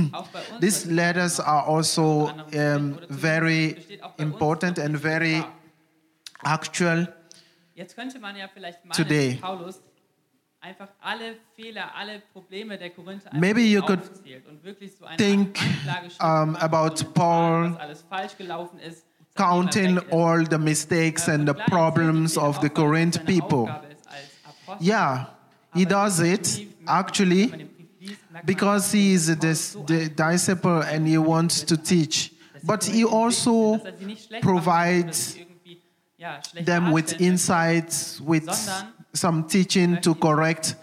these 0.60 0.86
letters 0.86 1.40
are 1.40 1.62
also 1.62 2.28
um, 2.56 3.00
very 3.10 3.78
important 4.18 4.78
and 4.78 4.96
very 4.96 5.44
actual. 6.44 7.06
Jetzt 7.76 7.94
könnte 7.94 8.18
man 8.18 8.34
ja 8.34 8.48
vielleicht 8.52 8.78
Today. 8.94 9.34
Paulus 9.34 9.82
einfach 10.60 10.88
alle 10.98 11.36
Fehler, 11.54 11.94
alle 11.94 12.22
Probleme 12.32 12.78
der 12.78 12.88
Korinther 12.88 13.30
Maybe 13.34 13.60
you 13.60 13.82
could 13.82 14.00
und 14.48 14.64
wirklich 14.64 14.96
so 14.96 15.04
eine 15.04 15.18
think, 15.18 15.58
um, 16.20 16.56
about 16.56 17.04
Paul 17.12 17.76
alles 17.78 18.02
falsch 18.08 18.34
gelaufen 18.38 18.78
ist, 18.78 19.04
counting 19.36 20.00
all 20.10 20.46
the 20.50 20.56
mistakes 20.56 21.28
and 21.28 21.46
the 21.46 21.52
problems 21.66 22.38
of 22.38 22.58
the 22.62 22.70
Corinth 22.70 23.22
people. 23.26 23.70
Aufgabe 23.70 23.88
ist 23.92 24.08
als 24.08 24.56
Apostel. 24.64 24.88
Yeah, 24.88 25.28
he 25.74 25.84
does 25.84 26.18
it 26.20 26.66
actually 26.86 27.42
wenn 27.42 27.50
man 27.50 27.58
den 27.58 27.68
Brief 27.76 27.88
liest, 28.00 28.30
merkt 28.32 28.32
man, 28.32 28.46
because 28.46 28.96
he 28.96 29.12
is 29.12 29.28
a 29.28 29.34
dass 29.34 29.42
dis- 29.42 29.72
Paulus 29.74 29.88
so 29.88 29.94
the 29.94 30.08
disciple 30.08 30.82
and 30.82 31.06
he 31.06 31.18
wants 31.18 31.62
to 31.66 31.76
teach. 31.76 32.32
But 32.62 32.84
he 32.84 33.04
also 33.04 33.82
er 33.84 33.92
sie 33.98 34.06
nicht 34.06 34.24
schlecht 34.24 34.42
provides 34.42 35.36
them 36.64 36.92
with 36.92 37.20
insights, 37.20 38.20
with 38.20 38.48
some 39.12 39.46
teaching 39.46 40.00
to 40.00 40.14
correct 40.14 40.76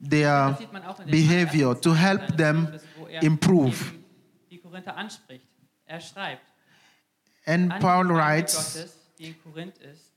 their 0.00 0.50
Das 0.50 0.58
sieht 0.58 0.72
man 0.72 0.84
auch 0.84 0.98
in 1.00 1.06
den 1.06 1.10
behavior, 1.10 1.80
to 1.80 1.94
help 1.94 2.36
them 2.36 2.68
er 3.10 3.22
improve. 3.22 3.92
eben 3.92 4.04
Die 4.50 4.58
Korinther 4.58 4.96
anspricht. 4.96 5.46
Er. 5.86 6.00
And 7.46 7.80
Paul 7.80 8.08
writes, 8.10 8.74
Gottes, 8.74 8.96
die 9.18 9.24
in 9.26 9.42
Korinth 9.42 9.78
ist, 9.78 10.12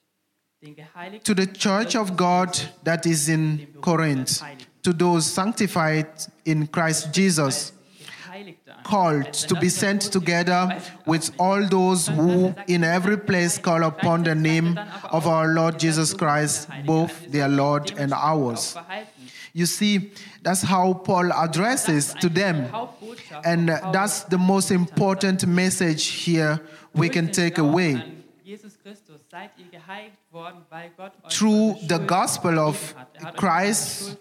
den 0.62 0.75
Geheiligten, 0.75 1.24
to 1.24 1.41
the 1.41 1.51
church 1.51 1.95
of 1.95 2.15
God 2.15 2.50
that 2.83 3.05
is 3.05 3.27
in 3.27 3.67
Corinth, 3.81 4.43
to 4.83 4.93
those 4.93 5.27
sanctified 5.27 6.07
in 6.43 6.72
Christ 6.72 7.12
Jesus. 7.15 7.74
Called 8.84 9.34
to 9.34 9.56
be 9.56 9.70
sent 9.70 10.02
together 10.02 10.82
with 11.06 11.32
all 11.40 11.66
those 11.68 12.08
who 12.08 12.54
in 12.68 12.84
every 12.84 13.18
place 13.18 13.58
call 13.58 13.84
upon 13.84 14.24
the 14.24 14.36
name 14.36 14.80
of 15.12 15.28
our 15.28 15.48
Lord 15.48 15.80
Jesus 15.80 16.14
Christ, 16.14 16.68
both 16.86 17.32
their 17.32 17.48
Lord 17.48 17.94
and 17.98 18.14
ours. 18.14 18.78
You 19.54 19.68
see, 19.68 20.12
that's 20.42 20.64
how 20.64 20.94
Paul 20.94 21.32
addresses 21.32 22.14
to 22.16 22.30
them. 22.30 22.72
And 23.46 23.70
that's 23.70 24.24
the 24.24 24.38
most 24.38 24.72
important 24.72 25.46
message 25.46 26.08
here 26.08 26.60
we 26.94 27.10
can 27.10 27.32
take 27.32 27.58
away. 27.60 28.23
Through 31.30 31.75
the 31.88 32.00
gospel 32.00 32.60
of 32.60 32.96
Christ, 33.36 34.18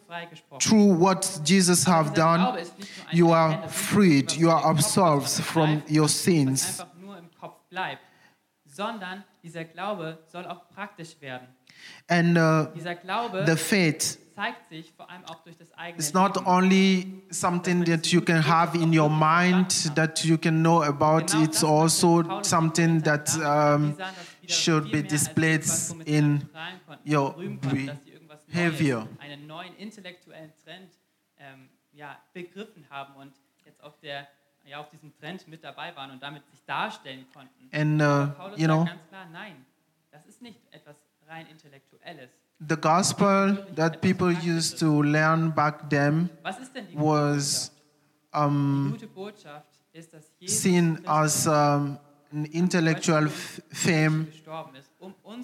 Through 0.61 0.95
what 0.95 1.40
Jesus 1.45 1.85
have 1.85 2.14
done, 2.14 2.64
you 3.12 3.33
are 3.33 3.69
freed, 3.69 4.33
you 4.33 4.50
are 4.50 4.64
absolved 4.71 5.28
from 5.28 5.83
your 5.88 6.09
sins. 6.09 6.81
einfach 6.81 6.95
nur 7.00 7.19
im 7.19 7.31
Kopf 7.38 7.57
bleibt, 7.69 8.00
sondern 8.66 9.25
dieser 9.42 9.64
Glaube 9.64 10.19
soll 10.28 10.47
auch 10.47 10.69
praktisch 10.71 11.21
werden. 11.21 11.47
And 12.09 12.38
uh, 12.38 12.66
Dieser 12.75 12.95
Glaube 12.95 13.45
the 13.47 13.57
faith 13.57 14.19
zeigt 14.35 14.69
sich 14.71 14.92
vor 14.97 15.11
allem 15.11 15.25
auch 15.26 15.42
durch 15.42 15.57
das 15.59 15.73
eigene 15.75 15.99
It's 15.99 16.14
not 16.14 16.47
only 16.47 17.23
something 17.31 17.85
that 17.85 18.07
you 18.07 18.21
can 18.21 18.47
have 18.47 18.76
in 18.76 18.97
your 18.99 19.11
mind 19.11 19.95
that 19.95 20.25
you 20.25 20.38
can 20.38 20.62
know 20.62 20.83
about, 20.83 21.35
it's 21.42 21.62
also 21.62 22.23
something 22.42 23.02
that 23.02 23.28
um, 23.38 23.95
die 24.42 24.49
sahen 24.49 24.49
das 24.49 24.66
wieder 24.66 24.80
should 24.80 24.92
be 24.92 25.02
displayed 25.02 25.61
etwas, 25.62 25.90
womit 25.90 26.06
sie 26.06 26.14
in 26.14 26.40
sich 26.40 26.52
prahlen 26.52 26.80
konnten, 26.87 27.14
your 27.14 27.37
rühmen 27.37 27.61
konnten, 27.61 27.87
dass 27.87 28.04
sie 28.04 28.11
irgendwas 28.11 28.44
behavior. 28.44 29.00
Neues, 29.04 29.20
einen 29.20 29.46
neuen 29.46 29.76
intellektuellen 29.76 30.52
Trend 30.64 30.92
ähm, 31.38 31.68
ja, 31.92 32.18
begriffen 32.32 32.87
haben 32.90 33.14
und 33.16 33.32
jetzt 33.64 33.82
auf, 33.82 33.99
der, 34.00 34.28
ja, 34.64 34.78
auf 34.78 34.88
diesem 34.90 35.14
Trend 35.18 35.46
mit 35.49 35.62
dabei 35.62 35.94
waren 35.96 36.11
und 36.11 36.22
damit 36.22 36.46
sich 36.50 36.62
darstellen 36.64 37.26
konnten. 37.32 37.68
And, 37.72 38.00
uh, 38.00 38.34
Paulus 38.37 38.58
you 38.58 38.66
know, 38.66 38.84
ganz 38.84 39.06
klar, 39.08 39.26
nein, 39.32 39.64
das 40.11 40.26
ist 40.26 40.42
nicht 40.42 40.61
etwas 40.72 40.96
rein 41.26 41.46
Intellektuelles. 41.46 42.30
the 42.68 42.76
gospel 42.76 43.56
that 43.75 44.00
people 44.00 44.30
used 44.30 44.78
to 44.78 45.02
learn 45.02 45.50
back 45.50 45.90
then 45.90 46.30
Was 46.42 46.61
ist 46.61 46.75
denn 46.75 46.87
die 46.88 46.96
was 46.96 47.72
um, 48.32 48.87
Die 48.87 48.92
gute 48.92 49.06
Botschaft 49.08 49.66
ist, 49.92 50.12
dass 50.12 50.30
Jesus 50.38 50.62
seen 50.62 51.06
as 51.06 51.46
um, 51.46 51.99
intellectual 52.52 53.28
fame. 53.28 54.32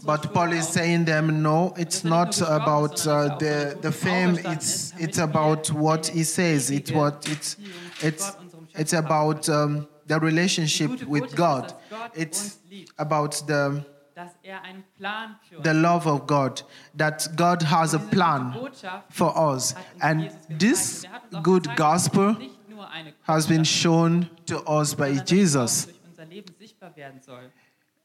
But 0.04 0.32
Paul 0.32 0.52
is 0.52 0.68
saying 0.68 1.04
them, 1.06 1.42
no, 1.42 1.74
it's 1.76 2.04
not 2.04 2.40
about 2.40 3.06
uh, 3.06 3.36
the, 3.38 3.76
the 3.80 3.90
fame, 3.90 4.38
it's, 4.44 4.92
it's 4.98 5.18
about 5.18 5.70
what 5.72 6.06
he 6.06 6.24
says, 6.24 6.70
it's, 6.70 6.92
what, 6.92 7.28
it's, 7.28 7.56
it's, 8.00 8.36
it's 8.74 8.92
about 8.92 9.48
um, 9.48 9.88
the 10.06 10.20
relationship 10.20 11.02
with 11.04 11.34
God. 11.34 11.74
It's 12.14 12.58
about 12.98 13.42
the, 13.46 13.84
the 15.62 15.74
love 15.74 16.06
of 16.06 16.26
God, 16.26 16.62
that 16.94 17.26
God 17.34 17.62
has 17.62 17.94
a 17.94 17.98
plan 17.98 18.54
for 19.10 19.36
us. 19.36 19.74
And 20.00 20.30
this 20.48 21.04
good 21.42 21.68
gospel 21.76 22.36
has 23.22 23.46
been 23.46 23.64
shown 23.64 24.30
to 24.46 24.60
us 24.62 24.94
by 24.94 25.16
Jesus. 25.18 25.88
Auch 26.40 26.54
durch 26.54 26.54
unser 26.54 26.54
Leben 26.54 26.54
sichtbar 26.58 26.96
werden 26.96 27.20
soll. 27.20 27.52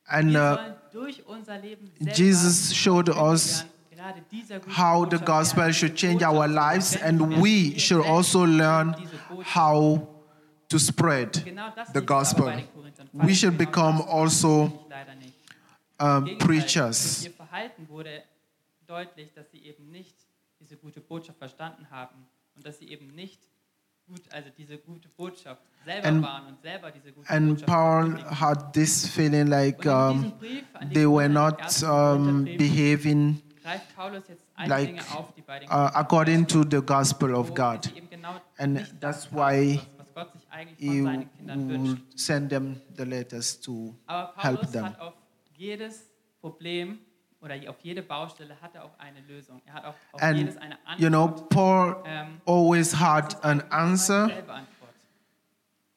And 0.06 0.30
uh, 0.32 0.34
sollen 0.34 0.76
durch 0.92 1.26
unser 1.26 1.58
Leben 1.60 1.92
selber 1.98 2.14
Jesus 2.14 2.76
showed 2.76 3.10
us 3.10 3.60
lernen, 3.60 3.72
gerade 3.92 4.22
dieser 4.32 4.60
guten 4.60 4.78
how 4.78 5.10
the 5.10 5.18
gospel 5.18 5.74
should 5.74 5.96
change 5.96 6.26
our 6.26 6.48
lives, 6.48 7.02
and 7.02 7.22
we 7.42 7.80
should 7.80 8.06
also 8.06 8.46
learn 8.46 8.96
how 9.56 10.08
to 10.68 10.78
spread 10.78 11.34
the 11.94 12.02
gospel. 12.02 12.46
bei 12.46 12.56
den 12.58 12.74
Korinthern 12.74 13.10
We 13.14 13.34
should 13.34 13.58
become 13.58 14.04
also 14.08 14.72
ich 14.84 14.90
leider 14.90 15.16
nicht. 15.16 15.34
um, 16.00 16.38
preachers. 16.38 17.22
Durch 17.22 17.26
ihr 17.26 17.38
Verhalten 17.38 17.88
wurde 17.88 18.24
deutlich, 18.88 19.32
dass 19.34 19.50
sie 19.52 19.60
eben 19.60 19.90
nicht 19.92 20.16
diese 20.60 20.76
gute 20.78 21.00
Botschaft 21.00 21.38
verstanden 21.38 21.88
haben 21.90 22.28
und 22.56 22.66
dass 22.66 22.80
sie 22.80 22.90
eben 22.90 23.14
nicht 23.16 23.40
gut, 24.08 24.22
also 24.32 24.50
diese 24.58 24.78
gute 24.78 25.10
Botschaft 25.10 25.62
selber 25.86 26.08
And- 26.08 26.24
waren 26.24 26.48
und 26.48 26.62
selber 26.62 26.92
diese 26.92 27.12
gute 27.12 27.30
And 27.30 27.50
Botschaft 27.50 27.68
Paul 27.68 28.24
had 28.40 28.74
this 28.74 29.08
feeling 29.08 29.48
like 29.48 29.86
um, 29.86 30.22
diesem 30.24 30.38
Brief 30.40 30.64
an 30.74 30.90
die 30.90 30.94
they 30.94 31.06
were 31.08 31.30
not 31.30 31.84
um, 31.84 32.46
behaving 32.46 33.42
greift 33.62 33.96
Paulus 33.96 34.24
jetzt 34.28 34.46
alle 34.56 34.70
like, 34.70 34.88
Dinge 34.88 35.02
auf, 35.16 35.34
die 35.36 35.42
bei 35.42 35.60
den 35.60 35.70
uh, 35.70 35.90
according 35.94 36.46
to 36.48 36.64
the 36.70 36.82
gospel 36.82 37.34
of 37.34 37.54
God. 37.56 37.86
sie 37.86 37.98
eben 37.98 38.10
genau 38.10 38.36
And 38.58 38.80
that's 39.00 39.32
why 39.32 39.80
was, 39.98 39.98
was 39.98 40.14
Gott 40.16 40.34
sich 40.34 40.48
eigentlich 40.52 40.78
He 40.80 40.98
von 41.02 41.06
seinen 41.06 41.30
Kindern 41.38 41.70
will 41.70 41.80
wünscht. 41.82 42.04
send 42.20 42.50
them 42.50 42.82
the 42.98 43.04
letters 43.04 43.60
to 43.62 43.96
help 44.38 44.70
them. 44.72 44.94
jedes 45.58 46.10
Problem 46.42 47.00
oder 47.44 47.56
auf 47.70 47.76
jede 47.82 48.02
Baustelle 48.02 48.56
hat 48.62 48.74
er 48.76 48.86
auch 48.86 48.98
eine 48.98 49.20
Lösung. 49.28 49.62
Er 49.66 49.74
hat 49.74 49.86
auch 49.86 49.96
auf 50.14 50.24
And 50.24 50.38
jedes 50.38 50.58
eine 50.58 50.78
Antwort. 50.86 51.00
you 51.00 51.10
know, 51.10 51.28
Paul 51.50 52.04
ähm, 52.06 52.42
always 52.46 53.00
had 53.00 53.44
an 53.44 53.62
answer, 53.70 54.30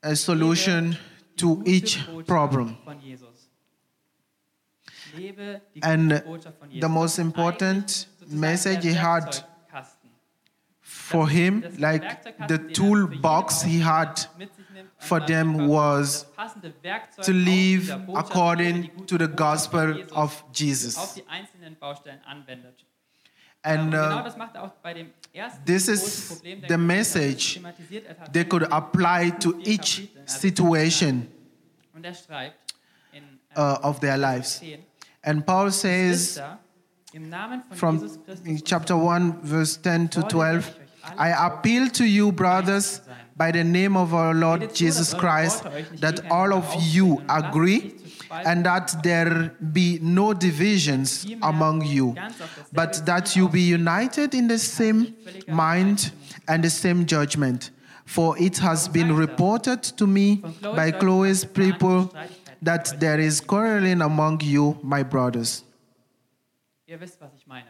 a 0.03 0.15
solution 0.15 0.97
to 1.37 1.63
each 1.65 2.05
problem. 2.27 2.77
Von 2.85 3.01
Jesus. 3.01 3.29
Lebe 5.15 5.63
die 5.75 5.83
And 5.83 6.23
the 6.81 6.89
most 6.89 7.19
important 7.19 8.09
message 8.27 8.83
he 8.83 8.99
had 8.99 9.45
For 10.81 11.29
him, 11.29 11.63
like 11.79 12.03
the 12.49 12.55
er 12.55 12.73
toolbox 12.73 13.63
he 13.63 13.81
had 13.81 14.29
Baustelle 14.77 14.77
mit 14.77 14.77
sich 14.77 14.83
nimmt, 14.83 14.91
for 14.99 15.27
them 15.27 15.69
was 15.69 16.23
das 16.23 16.33
passende 16.33 16.75
Werkzeug 16.83 17.25
to 17.25 17.33
live 17.33 17.81
dieser 17.81 17.99
Botschaft, 17.99 18.29
die 18.29 18.33
according 18.33 19.07
to 19.07 19.19
the 19.19 19.29
gospel 19.29 20.07
of 20.13 20.45
Jesus. 20.53 21.15
die 21.15 21.27
einzelnen 21.29 21.77
Baustellen 21.79 22.21
anwendet. 22.25 22.85
And 23.63 23.95
uh, 23.95 23.97
er 23.97 24.63
auch 24.63 24.71
bei 24.83 24.95
dem 24.95 25.11
ersten 25.33 25.65
this 25.65 25.89
is 25.89 26.41
the 26.69 26.77
message 26.77 27.61
er 27.61 28.33
they 28.33 28.45
could 28.45 28.71
apply 28.71 29.33
to 29.41 29.59
each 29.65 30.09
situation 30.25 31.27
er 31.95 32.53
in 33.13 33.25
uh, 33.57 33.79
of 33.83 33.99
their 34.01 34.17
lives. 34.17 34.63
And 35.23 35.45
Paul 35.45 35.73
says 35.73 36.37
Geschwister, 36.37 36.59
im 37.13 37.29
Namen 37.29 37.63
von 37.73 37.77
from 37.77 38.11
in 38.45 38.63
chapter 38.63 38.95
1, 38.95 39.43
verse 39.43 39.81
10 39.83 40.11
to 40.11 40.23
12 40.23 40.87
I 41.19 41.31
appeal 41.31 41.89
to 41.91 42.05
you, 42.05 42.33
brothers, 42.33 43.01
by 43.37 43.51
the 43.51 43.65
name 43.65 43.97
of 43.97 44.15
our 44.15 44.35
Lord 44.35 44.75
Jesus 44.75 45.13
Christ, 45.13 45.65
that 46.01 46.21
all 46.31 46.55
of 46.55 46.67
you 46.81 47.23
agree 47.29 47.95
and 48.31 48.65
that 48.65 49.03
there 49.03 49.55
be 49.73 49.99
no 50.03 50.33
divisions 50.33 51.27
among 51.43 51.85
you, 51.85 52.17
but 52.73 53.05
that 53.07 53.37
you 53.37 53.49
be 53.49 53.61
united 53.61 54.35
in 54.35 54.49
the 54.49 54.59
same 54.59 55.15
mind 55.49 56.13
and 56.49 56.65
the 56.65 56.71
same 56.71 57.07
judgment. 57.07 57.71
For 58.05 58.39
it 58.39 58.59
has 58.59 58.89
been 58.89 59.15
reported 59.15 59.83
to 59.83 60.07
me 60.07 60.43
by 60.63 60.93
Chloe's 60.93 61.45
people 61.45 62.15
that 62.63 62.99
there 63.01 63.21
is 63.21 63.41
quarreling 63.41 64.01
among 64.01 64.41
you, 64.43 64.79
my 64.83 65.03
brothers. 65.03 65.65
Ihr 66.89 67.01
wisst, 67.01 67.21
was 67.21 67.31
ich 67.37 67.47
meine. 67.47 67.67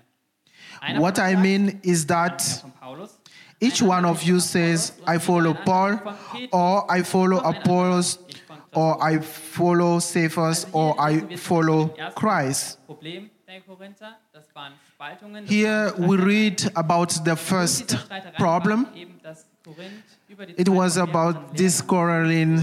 Einer 0.81 1.01
What 1.01 1.19
I 1.19 1.37
mean 1.37 1.81
is 1.83 2.07
that 2.07 2.43
einer 2.43 2.61
von 2.61 2.73
Paulus, 2.73 3.19
each 3.61 3.83
one 3.83 4.05
of 4.05 4.23
you 4.23 4.41
says, 4.41 4.93
I 5.07 5.19
follow 5.19 5.55
Paul, 5.55 6.01
or 6.53 6.91
I 6.91 7.03
follow 7.03 7.39
Apollos, 7.39 8.19
or 8.75 9.03
I 9.03 9.19
follow 9.21 9.99
Cephas, 9.99 10.67
or 10.73 10.95
I 11.01 11.37
follow 11.37 11.89
Christ. 12.15 12.79
Here 15.47 15.93
we 15.99 16.17
read 16.17 16.71
about 16.77 17.25
the 17.25 17.37
first 17.37 17.97
problem. 18.39 18.87
It 20.57 20.69
was 20.69 20.97
about 20.97 21.57
this 21.57 21.81
quarreling 21.81 22.63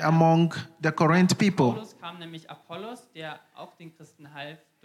among 0.00 0.52
the 0.80 0.92
Corinth 0.92 1.36
people. 1.38 1.84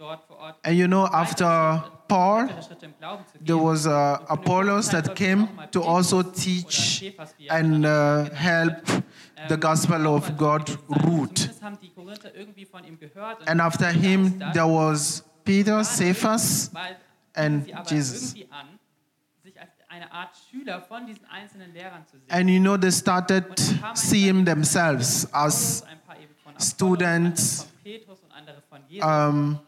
kam 0.00 0.08
nämlich 0.08 0.08
Apollos, 0.08 0.08
der 0.08 0.08
auch 0.08 0.08
den 0.08 0.08
Christen 0.08 0.08
half, 0.08 0.18
dort 0.18 0.24
vor 0.26 0.36
Ort 0.38 0.66
And 0.66 0.76
you 0.76 0.86
know, 0.86 1.04
after 1.06 1.90
Paul, 2.08 2.42
weitere 2.44 2.62
Schritte 2.62 2.86
im 2.86 2.96
Glauben 2.98 3.24
zu 3.26 3.38
gehen. 3.38 3.46
there 3.46 3.58
was 3.62 3.86
uh, 3.86 3.90
Und 3.90 3.94
für 3.94 4.18
eine 4.18 4.30
Apollos 4.30 4.88
that 4.88 5.14
came 5.14 5.48
to 5.72 5.82
also 5.82 6.22
teach 6.22 7.14
and 7.48 7.84
uh, 7.84 8.24
help 8.34 8.82
the 9.48 9.56
gospel 9.56 10.06
of 10.06 10.36
God 10.36 10.78
root. 11.04 11.38
Zumindest 11.38 11.62
haben 11.62 11.78
die 11.80 11.90
Korinther 11.90 12.34
irgendwie 12.34 12.66
von 12.66 12.84
ihm 12.84 12.98
gehört. 12.98 13.40
Und 13.40 13.48
And 13.48 13.60
after 13.60 13.88
him, 13.88 14.38
there 14.52 14.66
was 14.66 15.24
Peter, 15.44 15.82
Cephas, 15.84 16.70
and 17.34 17.66
Jesus. 17.88 18.34
irgendwie 18.34 18.52
an, 18.52 18.66
sich 19.42 19.58
als 19.60 19.70
eine 19.88 20.10
Art 20.12 20.30
Schüler 20.50 20.80
von 20.82 21.06
diesen 21.06 21.24
einzelnen 21.26 21.72
Lehrern 21.72 22.04
zu 22.06 22.18
sehen. 22.18 22.30
And 22.30 22.50
you 22.50 22.60
know, 22.60 22.76
they 22.76 22.90
started 22.92 23.44
seeing 23.94 24.44
themselves 24.44 25.26
as 25.32 25.80
Paulus, 25.80 25.82
ein 25.90 26.00
paar 26.06 26.16
eben 26.16 26.34
von 26.42 26.52
Apollos, 26.52 26.70
students, 26.70 27.60
andere 27.60 27.66
von 27.70 27.82
Petrus 27.84 28.18
und 28.22 28.32
andere 28.32 28.62
von 28.68 28.80
Jesus. 28.88 29.06
um, 29.06 29.60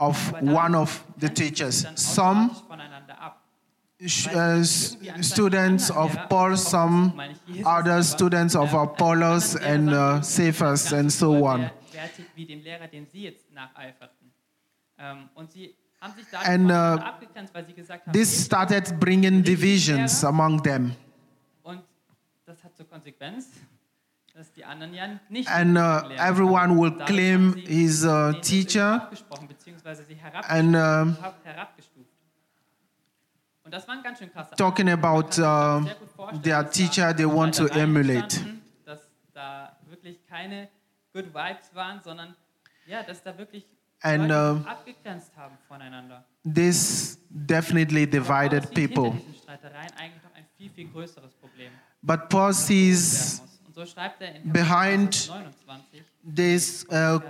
of 0.00 0.16
one 0.42 0.74
of 0.74 1.04
the 1.18 1.28
teachers. 1.28 1.86
Some 1.94 2.50
uh, 4.34 4.62
students 5.20 5.90
of 5.90 6.16
Paul, 6.30 6.56
some 6.56 7.20
other 7.66 8.02
students 8.02 8.56
of 8.56 8.72
Apollos 8.72 9.56
and 9.56 9.90
uh, 9.90 10.22
Cephas 10.22 10.92
and 10.92 11.12
so 11.12 11.44
on. 11.44 11.70
And, 16.44 16.70
uh, 16.70 17.12
This 18.10 18.44
started 18.44 18.98
bringing 18.98 19.42
divisions 19.42 20.24
among 20.24 20.62
them. 20.62 20.96
And 25.46 25.76
uh, 25.76 26.08
everyone 26.16 26.78
will 26.78 26.92
claim 27.04 27.52
das 27.52 28.04
irgendwie 28.04 28.40
teacher. 28.40 29.08
Abgesprochen, 29.80 30.04
beziehungsweise 30.04 30.04
sie 30.04 30.14
herab, 30.14 30.44
And 30.50 30.74
uh, 30.74 30.78
herab- 31.22 31.44
herabgestuft. 31.44 32.10
Und 33.64 33.74
das 33.74 33.86
war 33.86 33.94
ein 33.96 34.02
ganz 34.02 34.18
schön 34.18 34.32
krasser 34.32 34.56
talking 34.56 34.88
Akt. 34.88 35.04
about 35.04 35.08
Man 35.08 35.22
kann 35.22 35.32
sich 35.32 35.44
uh, 35.44 35.84
sehr 35.84 35.94
gut 35.94 36.10
vorstellen, 36.16 36.42
their 36.42 36.62
dass 36.64 36.72
teacher 36.74 37.06
da 37.08 37.14
they 37.14 37.26
want 37.26 37.54
to 37.56 37.66
Streitereien 37.66 37.96
emulate. 37.96 38.22
entstanden, 38.22 38.62
Dass 38.84 39.00
da 39.32 39.76
wirklich 39.88 40.26
keine 40.26 40.68
good 41.12 41.26
vibes 41.26 41.74
waren, 41.74 42.00
sondern 42.02 42.34
ja, 42.86 43.02
dass 43.02 43.22
da 43.22 43.36
wirklich 43.36 43.66
And, 44.02 44.28
Leute 44.28 44.52
uh, 44.54 44.58
sich 44.58 44.66
abgegrenzt 44.66 45.36
haben 45.36 45.58
voneinander. 45.68 46.24
This 46.42 47.18
definitely 47.28 48.06
divided 48.08 48.62
Aber 48.64 48.70
es 48.70 48.74
liegt 48.74 48.94
people. 48.94 49.10
Hinter 49.12 49.26
diesen 49.26 49.42
Streitereien 49.42 49.90
eigentlich 49.98 50.22
noch 50.22 50.34
ein 50.34 50.46
viel, 50.56 50.70
viel 50.70 50.88
größeres 50.88 51.34
Problem. 51.34 51.70
But 52.00 52.28
Paul 52.30 52.48
das 52.48 52.66
gelöst 52.66 52.70
werden 52.70 52.96
sees 52.96 53.40
muss. 53.42 53.60
Und 53.66 53.74
so 53.74 53.84
schreibt 53.86 54.22
er 54.22 54.34
in 54.36 54.50
behind- 54.50 55.28
Kapitel 55.28 55.52
29, 55.66 56.02
this 56.34 56.84
uh, 56.90 57.20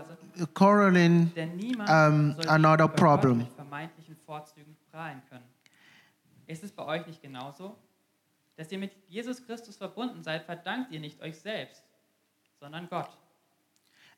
niemand 1.57 1.89
um, 1.89 2.37
another 2.49 2.89
problem. 2.89 3.39
mit 3.39 3.53
vermeintlichen 3.53 4.17
Vorzügen 4.17 4.77
prahlen 4.91 5.23
können. 5.29 5.45
Ist 6.47 6.65
es 6.65 6.73
bei 6.73 6.85
euch 6.85 7.07
nicht 7.07 7.23
genauso? 7.23 7.77
Dass 8.57 8.71
ihr 8.73 8.79
mit 8.79 8.93
Jesus 9.09 9.45
Christus 9.47 9.77
verbunden 9.77 10.23
seid, 10.23 10.45
verdankt 10.45 10.93
ihr 10.93 11.01
nicht 11.01 11.21
euch 11.23 11.39
selbst, 11.39 11.83
sondern 12.59 12.89
Gott. 12.89 13.09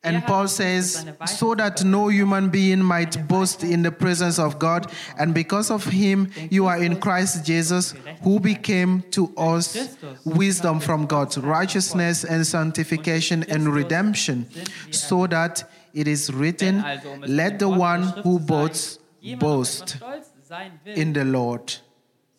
Er 0.05 0.15
And 0.15 0.27
Paul 0.27 0.49
says, 0.49 1.07
so 1.27 1.55
that 1.55 1.85
no 1.85 2.11
human 2.11 2.51
being 2.51 2.83
might 2.83 3.29
boast 3.29 3.63
in 3.63 3.85
the 3.85 3.93
presence 3.93 4.41
of 4.41 4.59
God, 4.59 4.91
and 5.17 5.33
because 5.33 5.71
of 5.71 5.85
him 5.85 6.29
you 6.51 6.67
are 6.67 6.77
in 6.77 6.99
Christ 6.99 7.47
Jesus, 7.47 7.95
who 8.23 8.41
became 8.41 9.05
to 9.13 9.33
us 9.37 9.97
wisdom 10.25 10.81
from 10.81 11.07
God, 11.07 11.37
righteousness 11.37 12.25
and 12.25 12.45
sanctification 12.45 13.45
and 13.45 13.73
redemption, 13.73 14.49
so 14.91 15.29
that 15.29 15.71
it 15.93 16.07
is 16.07 16.33
written, 16.33 16.85
Let 17.27 17.59
the 17.59 17.67
den 17.67 17.69
Worten 17.69 17.69
der 17.69 17.69
one 17.69 18.23
who 18.25 18.39
boasts 18.39 18.99
boast 19.39 19.97
etwas 19.97 19.97
stolz 19.97 20.33
sein 20.43 20.81
will, 20.85 20.97
in 20.97 21.15
the 21.15 21.21
Lord. 21.21 21.83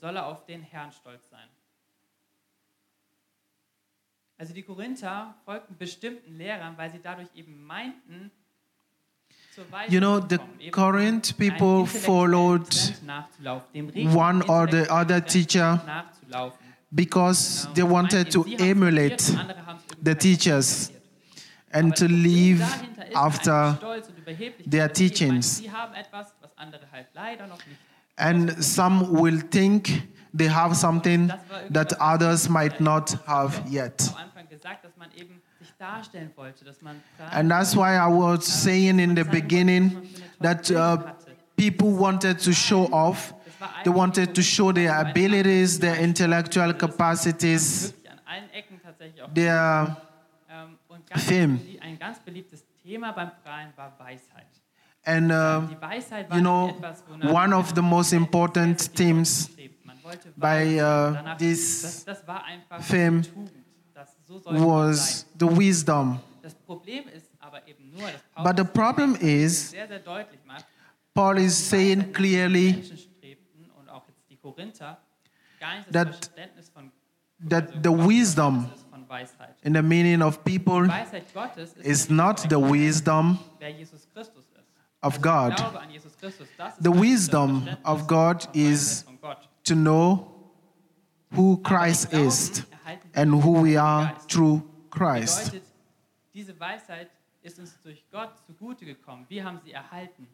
soll 0.02 0.16
er 0.16 0.28
auf 0.28 0.46
den 0.46 0.62
Herrn 0.62 0.92
stolz 0.92 1.30
sein. 1.30 1.48
Also 4.38 4.54
die 4.54 4.64
Korinther 4.64 5.36
folgten 5.46 5.78
bestimmten 5.78 6.38
Lehrern, 6.38 6.78
weil 6.78 6.92
sie 6.92 7.00
dadurch 7.02 7.30
eben 7.36 7.64
meinten, 7.66 8.32
You 9.88 10.00
know, 10.00 10.20
the 10.20 10.40
Corinth 10.72 11.38
people 11.38 11.86
followed 11.86 12.68
Trend 12.72 13.04
nachzulaufen, 13.06 13.74
dem 13.74 13.86
richtigen 13.86 14.16
one 14.16 14.44
or 14.48 14.68
the 14.68 14.90
other 14.90 15.24
teacher 15.24 15.80
because 16.92 17.68
they 17.76 17.84
wanted 17.84 18.32
to 18.32 18.40
meinten, 18.40 18.58
sie 18.58 18.64
haben's 18.64 18.72
emulate 18.72 19.18
kapiert, 19.18 19.40
andere 19.40 19.66
haben's 19.66 19.84
irgendwie 19.92 20.04
the 20.04 20.16
teachers. 20.16 20.92
And 21.74 21.96
to 21.96 22.06
live 22.06 22.62
after 23.14 23.52
eigentlich 23.52 23.78
Stolz 23.78 24.08
und 24.10 24.18
Überheblichkeit, 24.20 24.72
their 24.72 24.88
dass 24.88 24.98
sie 24.98 25.06
eben 25.06 25.14
meinen, 25.14 25.30
teachings. 25.30 25.58
Sie 25.58 25.72
haben 25.72 25.94
etwas, 25.94 26.34
was 26.42 26.58
andere 26.58 26.82
halt 26.92 27.08
leider 27.14 27.48
noch 27.48 27.58
nicht 27.66 27.78
And 28.18 28.64
some 28.64 29.10
will 29.10 29.42
think 29.42 30.04
they 30.34 30.48
have 30.48 30.76
something 30.76 31.32
that 31.72 31.94
others 32.00 32.48
might 32.48 32.80
not 32.80 33.18
have 33.26 33.62
yet. 33.68 34.08
am 34.10 34.26
Anfang 34.26 34.50
gesagt, 34.50 34.86
dass 34.86 34.96
man 34.98 35.10
eben 35.16 35.42
sich 35.60 35.74
darstellen 35.80 36.32
wollte, 36.36 36.64
dass 36.64 36.82
man 36.82 37.02
And 37.32 37.50
that's 37.50 37.76
why 37.76 37.96
I 37.96 38.08
was 38.08 38.46
saying 38.46 39.00
in 39.00 39.16
the 39.16 39.24
beginning 39.24 40.08
that 40.42 40.70
uh, 40.72 40.98
people 41.58 41.92
wanted 41.92 42.40
to 42.40 42.54
show 42.54 42.88
off. 42.92 43.34
They 43.84 43.90
wanted 43.92 44.36
to 44.36 44.42
show 44.42 44.72
their 44.74 45.00
abilities, 45.00 45.80
their 45.80 45.96
intellectual 45.96 46.74
capacities, 46.74 47.94
wirklich 47.94 48.12
an 48.12 48.20
allen 48.26 48.50
Ecken 48.52 48.80
tatsächlich 48.84 49.24
auch 49.24 49.34
their 49.34 49.98
und 50.94 51.08
ganz 51.08 51.24
Film. 51.24 51.60
ein 51.82 51.98
ganz 52.00 52.20
beliebtes 52.20 52.64
Thema 52.82 53.12
beim 53.12 53.32
Prahlen 53.44 53.74
war 53.76 53.98
Weisheit. 54.00 54.48
and 55.06 55.32
uh, 55.32 55.68
Die 55.70 55.82
Weisheit 55.82 56.30
war 56.30 56.38
you 56.38 56.42
know 56.44 56.68
nicht 56.68 56.78
etwas, 56.78 57.04
wonach 57.10 57.32
one 57.44 57.56
of 57.56 57.72
the 57.76 57.82
most 57.82 58.14
important 58.14 58.94
themes 58.96 59.50
strebt. 59.52 59.86
Man 59.86 59.98
wollte 60.04 60.30
by, 60.36 60.80
uh, 60.82 61.38
this 61.38 61.82
das, 61.82 62.06
das 62.06 62.28
war 62.28 62.44
einfach 62.46 62.82
film 62.82 63.22
die 63.22 63.30
Tugend. 63.30 63.52
Das, 63.94 64.16
so 64.26 64.40
sollte 64.40 64.60
man 64.60 64.70
was 64.70 65.26
the 65.40 65.46
wisdom. 65.58 66.20
Das 66.42 66.56
Problem 66.56 67.08
ist 67.08 67.30
aber 67.40 67.66
eben 67.68 67.90
nur, 67.92 68.02
dass 68.10 68.44
But 68.44 68.58
the 68.58 68.64
problem 68.66 69.16
is, 69.16 69.72
sehr, 69.72 69.88
sehr 69.88 70.00
deutlich 70.00 70.40
macht, 70.46 70.66
Paul 71.14 71.38
is 71.38 71.70
saying 71.70 72.12
clearly 72.12 72.74
Menschen 72.74 72.98
strebten 72.98 73.70
und 73.80 73.88
auch 73.90 74.06
jetzt 74.08 74.30
die 74.30 74.38
Korinther, 74.38 74.98
gar 75.60 75.76
nicht 75.78 75.88
das 75.94 76.20
That- 76.30 76.42
that 77.50 77.70
the 77.84 77.90
wisdom 77.90 78.70
In 79.64 79.74
the 79.74 79.82
meaning 79.82 80.22
of 80.22 80.44
people 80.44 80.84
Die 80.84 80.90
Weisheit 80.90 81.34
Gottes 81.34 81.74
ist, 81.74 81.86
is 81.86 82.10
not 82.10 82.50
the 82.50 82.60
wisdom 82.60 83.40
Jesus 83.60 84.08
Christus 84.14 84.46
ist. 84.46 84.64
of 85.02 85.22
God. 85.22 85.54
Jesus 85.92 86.18
Christus. 86.18 86.48
Das 86.58 86.76
The 86.80 86.92
wisdom 86.92 87.68
of 87.84 88.08
God 88.08 88.48
is 88.54 89.04
Weisheit 89.04 89.06
von 89.06 89.20
Gott. 89.22 89.50
To 89.66 89.76
know 89.76 90.28
who 91.32 91.58
Christ 91.58 92.14
is 92.14 92.66
and 93.16 93.44
who 93.44 93.62
we 93.62 93.78
are 93.78 94.14
through 94.28 94.62
Christ. 94.90 95.62
Diese 96.34 96.60
Weisheit 96.60 97.10
ist 97.42 97.60
uns 97.60 97.80
durch 97.82 98.04
Gott 98.12 98.32
zugute 98.46 98.86
gekommen. 98.86 99.26
Wir 99.30 99.44
haben 99.44 99.60
sie 99.64 99.72
erhalten. 99.72 100.28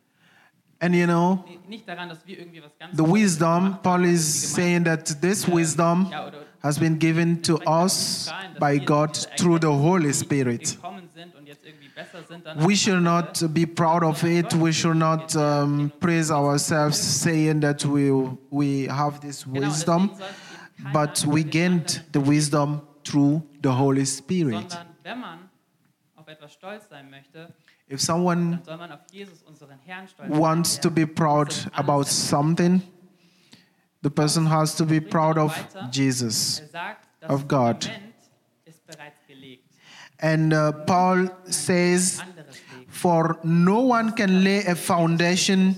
And 0.81 0.95
you 0.95 1.05
know, 1.05 1.43
Nicht 1.67 1.87
daran, 1.87 2.09
dass 2.09 2.25
wir 2.25 2.39
irgendwie 2.39 2.63
was 2.63 2.71
ganz 2.79 2.95
the 2.95 3.03
wisdom, 3.03 3.77
Paul 3.83 4.05
is 4.05 4.53
saying 4.53 4.85
that 4.85 5.21
this 5.21 5.47
wisdom 5.47 6.09
has 6.63 6.79
been 6.79 6.97
given 6.97 7.41
to 7.43 7.59
us 7.67 8.31
by 8.59 8.79
God 8.79 9.13
through 9.37 9.59
the 9.59 9.67
Holy 9.67 10.13
Spirit. 10.13 10.75
gekommen 10.75 11.09
sind 11.13 11.35
und 11.35 11.47
jetzt 11.47 11.65
irgendwie 11.65 11.89
besser 11.89 12.23
sind, 12.27 12.45
dann 12.45 12.65
We 12.65 12.75
should 12.75 13.01
not 13.01 13.43
be 13.53 13.67
proud 13.67 14.03
of 14.03 14.23
it. 14.23 14.53
We 14.53 14.71
should 14.71 14.97
not 14.97 15.35
um, 15.35 15.91
praise 15.99 16.31
ourselves 16.31 16.97
saying 16.97 17.59
that 17.61 17.85
we, 17.85 18.11
we 18.49 18.87
have 18.89 19.19
this 19.19 19.45
wisdom, 19.45 20.09
deswegen 20.09 20.17
sollte 20.17 20.33
eben 20.79 20.83
keiner 20.83 20.93
but 20.93 21.27
we 21.27 21.43
gained 21.43 22.03
the 22.13 22.19
wisdom 22.25 22.81
through 23.03 23.41
the 23.61 23.69
Holy 23.69 24.05
Spirit. 24.05 24.77
Sondern 27.89 27.89
wenn 27.89 27.89
man 27.89 27.89
auf 27.89 27.89
etwas 27.89 27.89
stolz 27.89 27.89
sein 27.89 27.89
möchte, 27.89 27.93
If 27.93 28.01
someone 28.01 28.51
dann 28.51 28.63
soll 28.63 28.77
man 28.77 28.91
auf 28.91 28.99
Jesus, 29.11 29.41
unseren 29.43 29.79
Herrn, 29.85 30.07
stolz 30.07 30.29
wants 30.29 30.79
to 30.79 30.91
be 30.91 31.07
proud 31.07 31.69
about 31.73 32.03
something, 32.05 32.81
the 34.03 34.09
person 34.09 34.49
has 34.49 34.75
to 34.75 34.85
be 34.85 35.01
proud 35.01 35.37
of 35.37 35.53
Jesus. 35.91 36.61
Er 36.73 36.97
of 37.29 37.47
God. 37.47 37.83
Fundament 37.83 38.13
ist 38.65 38.85
bereits 38.85 39.19
gelegt. 39.27 39.63
And 40.21 40.53
uh, 40.53 40.71
Paul 40.85 41.29
says, 41.45 42.21
For 42.87 43.39
no 43.43 43.81
one 43.81 44.11
can 44.11 44.43
lay 44.43 44.65
a 44.65 44.75
foundation 44.75 45.75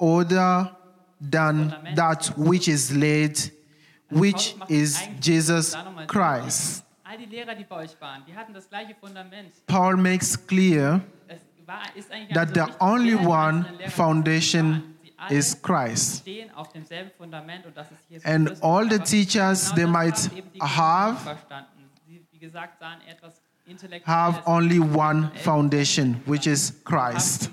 other 0.00 0.70
than 1.20 1.74
that 1.94 2.32
which 2.36 2.68
is 2.68 2.94
laid, 2.94 3.38
which 4.10 4.56
is 4.68 5.00
Jesus 5.20 5.76
Christ. 6.06 6.84
All 7.04 7.18
die 7.18 7.26
Lehrer, 7.26 7.54
die 7.54 7.64
bei 7.64 7.76
euch 7.76 8.00
waren, 8.00 8.24
die 8.26 8.34
hatten 8.34 8.54
das 8.54 8.68
gleiche 8.68 8.94
Fundament. 8.94 9.52
Paul 9.66 9.96
makes 9.96 10.36
clear 10.36 11.00
that 12.34 12.54
the 12.54 12.74
only 12.80 13.14
one 13.14 13.64
foundation 13.88 14.94
is 15.30 15.54
Christ. 15.54 16.26
And 18.24 18.56
all 18.62 18.86
the 18.86 18.98
teachers 18.98 19.72
they 19.72 19.86
might 19.86 20.18
have-. 20.60 21.38
Have 24.04 24.42
only 24.46 24.80
one 24.80 25.30
foundation, 25.36 26.14
which 26.24 26.46
is 26.46 26.72
Christ. 26.82 27.50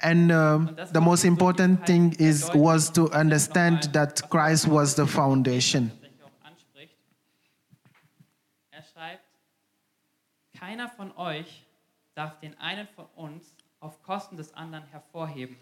And 0.00 0.30
um, 0.30 0.76
the 0.92 1.00
most 1.00 1.24
important 1.24 1.86
thing 1.86 2.14
is 2.20 2.48
was 2.54 2.90
to 2.90 3.10
understand 3.10 3.82
that 3.92 4.22
Christ 4.30 4.68
was 4.68 4.94
the 4.94 5.06
foundation. 5.06 5.90
Keiner 10.58 10.88
von 10.88 11.16
euch 11.16 11.64
darf 12.14 12.38
den 12.40 12.58
einen 12.58 12.88
von 12.88 13.06
uns 13.14 13.54
auf 13.80 14.02
Kosten 14.02 14.36
des 14.36 14.52
anderen 14.54 14.84
hervorheben 14.86 15.56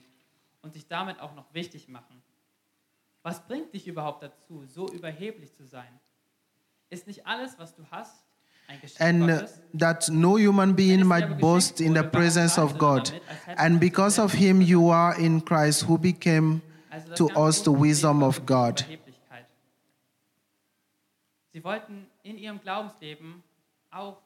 und 0.62 0.72
sich 0.72 0.88
damit 0.88 1.20
auch 1.20 1.35
noch 1.35 1.52
wichtig 1.52 1.88
machen. 1.88 2.22
Was 3.22 3.46
bringt 3.46 3.74
dich 3.74 3.87
überhaupt 3.87 4.22
dazu, 4.22 4.64
so 4.66 4.88
überheblich 4.88 5.54
zu 5.54 5.66
sein? 5.66 5.88
Ist 6.90 7.06
nicht 7.06 7.26
alles, 7.26 7.59
was 7.59 7.74
du 7.74 7.85
hast, 7.90 8.24
ein 8.68 8.80
Geschenk 8.80 9.00
and 9.00 9.42
uh, 9.42 9.78
that 9.78 10.09
no 10.09 10.38
human 10.38 10.74
being 10.74 11.04
might 11.06 11.38
boast 11.38 11.80
in 11.80 11.94
the 11.94 12.02
presence 12.02 12.59
of 12.59 12.78
God. 12.78 13.12
And 13.56 13.78
because 13.78 14.20
of 14.20 14.32
him, 14.32 14.61
you 14.61 14.90
are 14.90 15.16
in 15.18 15.44
Christ, 15.44 15.88
who 15.88 15.98
became 15.98 16.62
Also 16.90 17.14
to 17.14 17.28
us 17.37 17.62
the 17.62 17.70
wisdom 17.70 18.22
of 18.22 18.46
God. 18.46 18.85
Sie 21.52 21.62
wollten 21.64 22.06
in 22.22 22.38
ihrem 22.38 22.61
Glaubensleben 22.61 23.42
auch 23.90 24.26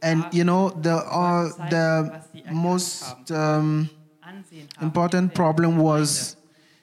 And 0.00 0.32
you 0.32 0.44
know, 0.44 0.70
the, 0.70 0.90
uh, 0.90 1.48
zeigen, 1.50 1.70
the 1.70 2.10
was 2.12 2.32
sie 2.32 2.38
erkannt 2.40 2.56
most 2.56 3.02
haben. 3.28 3.60
um, 3.80 3.90
Ansehen 4.20 4.68
haben, 4.76 4.86
important 4.86 5.22
in 5.22 5.28
der 5.28 5.34
problem 5.34 5.70
Gemeinde, 5.76 6.00
was 6.00 6.36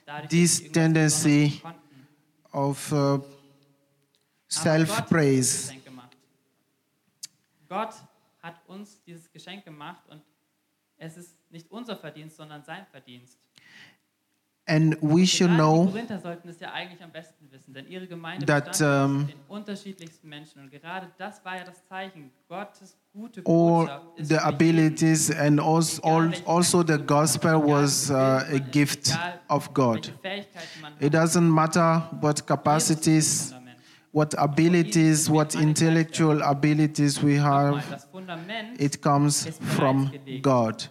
dadurch, 0.06 0.22
dass 0.22 0.30
this 0.30 0.56
sie 0.56 0.64
irgendwas 0.64 0.72
tendency 0.72 1.44
besonders 1.46 1.62
konnten. 1.62 2.06
of 2.52 2.92
uh, 2.92 2.96
Aber 2.96 3.18
Gott 3.18 3.32
self 4.48 4.96
hat 4.98 5.08
praise. 5.10 5.50
dieses 5.50 5.66
Geschenk 5.68 5.84
gemacht. 5.84 6.16
Gott 7.68 7.94
hat 8.42 8.54
uns 8.68 9.02
dieses 9.04 9.30
Geschenk 9.32 9.64
gemacht 9.64 10.02
und 10.08 10.22
es 10.96 11.16
ist 11.16 11.34
nicht 11.50 11.70
unser 11.70 11.96
Verdienst, 11.96 12.36
sondern 12.36 12.62
sein 12.62 12.86
Verdienst. 12.90 13.38
And 14.66 14.96
we 15.02 15.26
should 15.26 15.50
know 15.50 15.86
Korinther 15.86 16.18
sollten 16.18 16.48
es 16.48 16.58
ja 16.58 16.72
eigentlich 16.72 17.02
am 17.02 17.12
besten 17.12 17.50
wissen, 17.50 17.74
denn 17.74 17.86
ihre 17.86 18.06
Gemeinde 18.06 18.46
that, 18.46 18.80
um, 18.80 19.20
aus 19.20 19.26
den 19.26 19.34
unterschiedlichsten 19.48 20.26
Menschen 20.26 20.62
und 20.62 20.70
gerade 20.70 21.08
das 21.18 21.44
war 21.44 21.56
ja 21.58 21.64
das 21.64 21.86
Zeichen. 21.86 22.30
Gottes 22.48 22.96
gute 23.12 23.42
all 23.44 24.00
the 24.16 24.38
abilities 24.38 25.30
and 25.30 25.60
also, 25.60 26.00
also 26.46 26.82
the 26.82 26.96
gospel 26.96 27.62
was 27.62 28.10
uh, 28.10 28.14
a 28.54 28.58
gift 28.58 29.14
of 29.48 29.72
God. 29.74 30.10
Welche 30.22 30.48
Fähigkeiten 30.48 30.80
man 30.80 30.92
It 30.98 31.12
doesn't 31.12 31.48
matter 31.48 32.08
what 32.22 32.46
capacities, 32.46 33.54
what 34.12 34.34
abilities, 34.38 35.28
what 35.28 35.54
intellectual 35.54 36.40
abilities 36.42 37.22
we 37.22 37.38
have, 37.38 37.82
it 38.78 39.02
comes 39.02 39.46
from 39.76 40.10
God. 40.40 40.88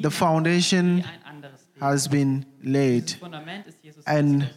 The 0.00 0.10
foundation 0.10 0.96
wie 0.96 1.02
ein 1.04 1.22
anderes 1.24 1.60
legt. 1.66 1.71
Has 1.82 2.08
been 2.08 2.46
laid, 2.62 3.10
Fundament 3.18 3.66
ist 3.66 3.82
Jesus 3.82 4.06
and 4.06 4.48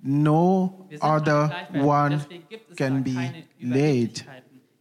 no 0.00 0.86
Wir 0.88 0.98
sind 0.98 1.04
alle 1.04 1.22
other 1.22 1.84
one 1.84 2.16
Deswegen 2.16 2.48
gibt 2.48 2.70
es 2.70 2.76
can 2.76 3.04
be 3.04 3.44
laid. 3.60 4.24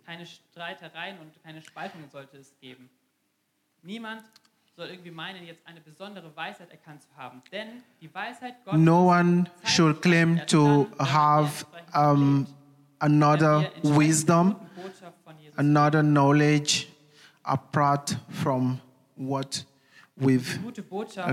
Keine 0.06 0.26
Streitereien 0.26 1.18
und 1.20 1.44
keine 1.44 1.62
Spaltungen 1.62 2.10
sollte 2.10 2.38
es 2.38 2.58
geben. 2.62 2.90
Niemand 3.82 4.24
soll 4.76 4.88
irgendwie 4.88 5.12
meinen, 5.12 5.46
jetzt 5.46 5.66
eine 5.68 5.82
besondere 5.82 6.36
Weisheit 6.36 6.70
erkannt 6.70 7.02
zu 7.02 7.10
haben. 7.18 7.42
Denn 7.52 7.84
die 8.02 8.14
Weisheit 8.14 8.64
Gottes 8.64 8.80
No 8.80 9.10
one 9.10 9.46
should 9.64 10.02
claim 10.02 10.40
to 10.48 10.88
wir 10.98 11.14
have 11.14 11.66
um, 11.94 12.48
another 13.00 13.42
Wenn 13.42 13.62
wir 13.62 13.68
entsprechend 13.68 14.00
wisdom, 14.00 14.48
der 14.48 14.60
guten 14.60 14.82
Botschaft 14.82 15.18
von 15.24 15.40
Jesus 15.40 15.58
another 15.58 16.04
knowledge 16.04 16.88
apart 17.44 18.18
from 18.30 18.80
what 19.16 19.66
we've 20.20 20.60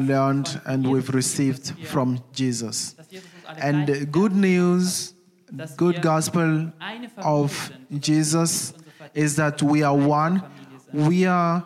learned 0.00 0.60
and 0.66 0.86
we've 0.86 1.10
received 1.10 1.72
from 1.86 2.18
Jesus. 2.32 2.96
And 3.58 4.10
good 4.10 4.32
news, 4.34 5.14
good 5.76 6.02
gospel 6.02 6.72
of 7.18 7.72
Jesus 8.00 8.74
is 9.14 9.36
that 9.36 9.62
we 9.62 9.82
are 9.82 9.96
one. 9.96 10.42
We 10.92 11.26
are 11.26 11.64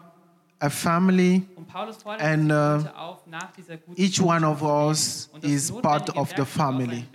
a 0.60 0.70
family. 0.70 1.48
And, 2.18 2.50
uh, 2.52 3.16
Each 3.96 4.20
one 4.20 4.44
of 4.44 4.62
us 4.62 5.28
is 5.42 5.70
part 5.70 6.08
of 6.16 6.34
the 6.34 6.44
family. 6.46 7.06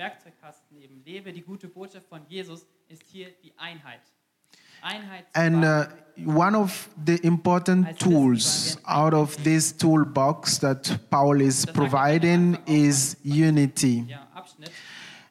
And 5.34 5.64
uh, 5.64 5.88
one 6.26 6.56
of 6.56 6.90
the 7.04 7.20
important 7.26 8.00
tools 8.00 8.78
out 8.88 9.14
of 9.14 9.42
this 9.44 9.72
toolbox 9.72 10.60
that 10.60 11.00
Paul 11.10 11.42
is 11.42 11.66
providing 11.66 12.58
is 12.66 13.18
unity. 13.24 14.06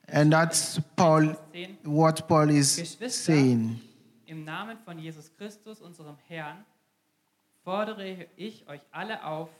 And 0.08 0.32
that's 0.32 0.80
Paul, 0.96 1.36
what 1.84 2.26
Paul 2.26 2.50
is 2.50 2.96
saying. 3.08 3.80
Im 4.26 4.44
Namen 4.44 4.78
von 4.84 4.98
Jesus 4.98 5.30
Christus, 5.36 5.80
unserem 5.80 6.16
Herrn, 6.28 6.64
fordere 7.64 8.26
ich 8.36 8.66
euch 8.68 8.80
alle 8.92 9.24
auf, 9.24 9.50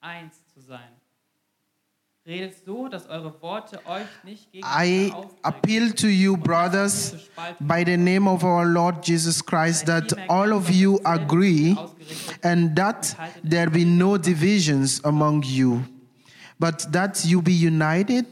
eins 0.00 0.44
zu 0.52 0.60
sein. 0.60 0.90
So, 2.64 2.88
dass 2.88 3.08
eure 3.08 3.40
Worte 3.40 3.78
euch 3.86 4.06
nicht 4.24 4.48
I 4.52 5.12
appeal 5.42 5.92
to 5.92 6.08
you, 6.08 6.36
brothers, 6.36 7.14
by 7.60 7.84
the 7.84 7.96
name 7.96 8.26
of 8.26 8.42
our 8.42 8.64
Lord 8.66 9.06
Jesus 9.06 9.40
Christ, 9.40 9.86
that 9.86 10.12
all 10.28 10.52
of 10.52 10.68
you 10.68 10.98
agree 11.04 11.76
and 12.42 12.74
that 12.74 13.14
there 13.44 13.70
be 13.70 13.84
no 13.84 14.18
divisions 14.18 15.00
among 15.04 15.44
you, 15.44 15.84
but 16.58 16.92
that 16.92 17.24
you 17.24 17.40
be 17.40 17.52
united 17.52 18.26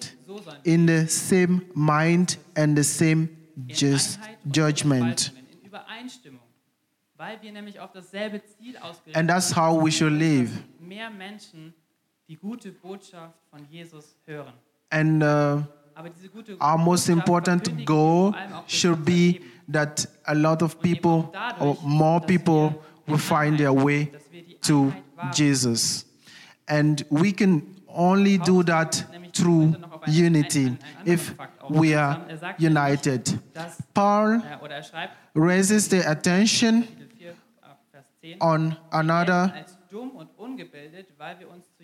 in 0.65 0.87
the 0.87 1.07
same 1.07 1.63
mind 1.75 2.37
and 2.57 2.77
the 2.77 2.83
same 2.83 3.29
just 3.69 4.19
judgment. 4.51 5.31
Spaltungen, 5.31 5.47
in 5.53 5.67
Übereinstimmung, 5.69 6.41
weil 7.17 7.41
wir 7.41 7.53
nämlich 7.53 7.79
auf 7.79 7.93
dasselbe 7.93 8.43
Ziel 8.45 8.77
ausgerichtet 8.77 9.17
And 9.17 9.31
that's 9.31 9.55
how 9.55 9.81
we 9.81 9.93
should 9.93 10.15
live. 10.15 10.51
Die 12.29 12.37
gute 12.37 12.73
Botschaft 12.73 13.35
von 13.51 13.67
Jesus 13.71 14.17
hören. 14.27 14.53
And 14.91 15.23
uh, 15.23 15.63
Aber 15.95 16.11
diese 16.11 16.29
gute 16.29 16.57
our 16.61 16.79
most 16.79 17.09
important 17.09 17.87
goal 17.87 18.33
vor 18.33 18.37
allem 18.37 18.53
auch 18.53 18.61
durch 18.63 18.81
should 18.81 19.05
be 19.05 19.41
that 19.73 20.09
a 20.25 20.35
lot 20.35 20.63
of 20.63 20.81
people 20.81 21.31
or 21.61 21.77
more 21.83 22.21
people 22.21 22.75
will 23.07 23.19
find 23.19 23.59
their 23.59 23.73
way 23.73 24.07
dass 24.07 24.33
wir 24.33 24.43
die 24.43 24.59
to 24.61 24.93
Jesus. 25.33 26.07
And 26.67 27.05
we 27.11 27.33
can 27.33 27.63
only 27.89 28.39
do 28.39 28.63
that 28.65 29.05
through 29.33 29.75
unity 30.07 30.77
if 31.05 31.35
we 31.69 31.95
are 31.95 32.21
united. 32.59 33.39
Dass, 33.53 33.83
Paul 33.93 34.41
äh, 34.41 34.69
er 34.69 35.11
raises 35.35 35.89
the 35.89 36.05
attention 36.07 36.83
Kapitel 36.83 37.09
4, 37.19 37.35
ab 37.63 37.79
Vers 37.93 38.07
10, 38.21 38.41
on 38.41 38.77
another 38.91 39.53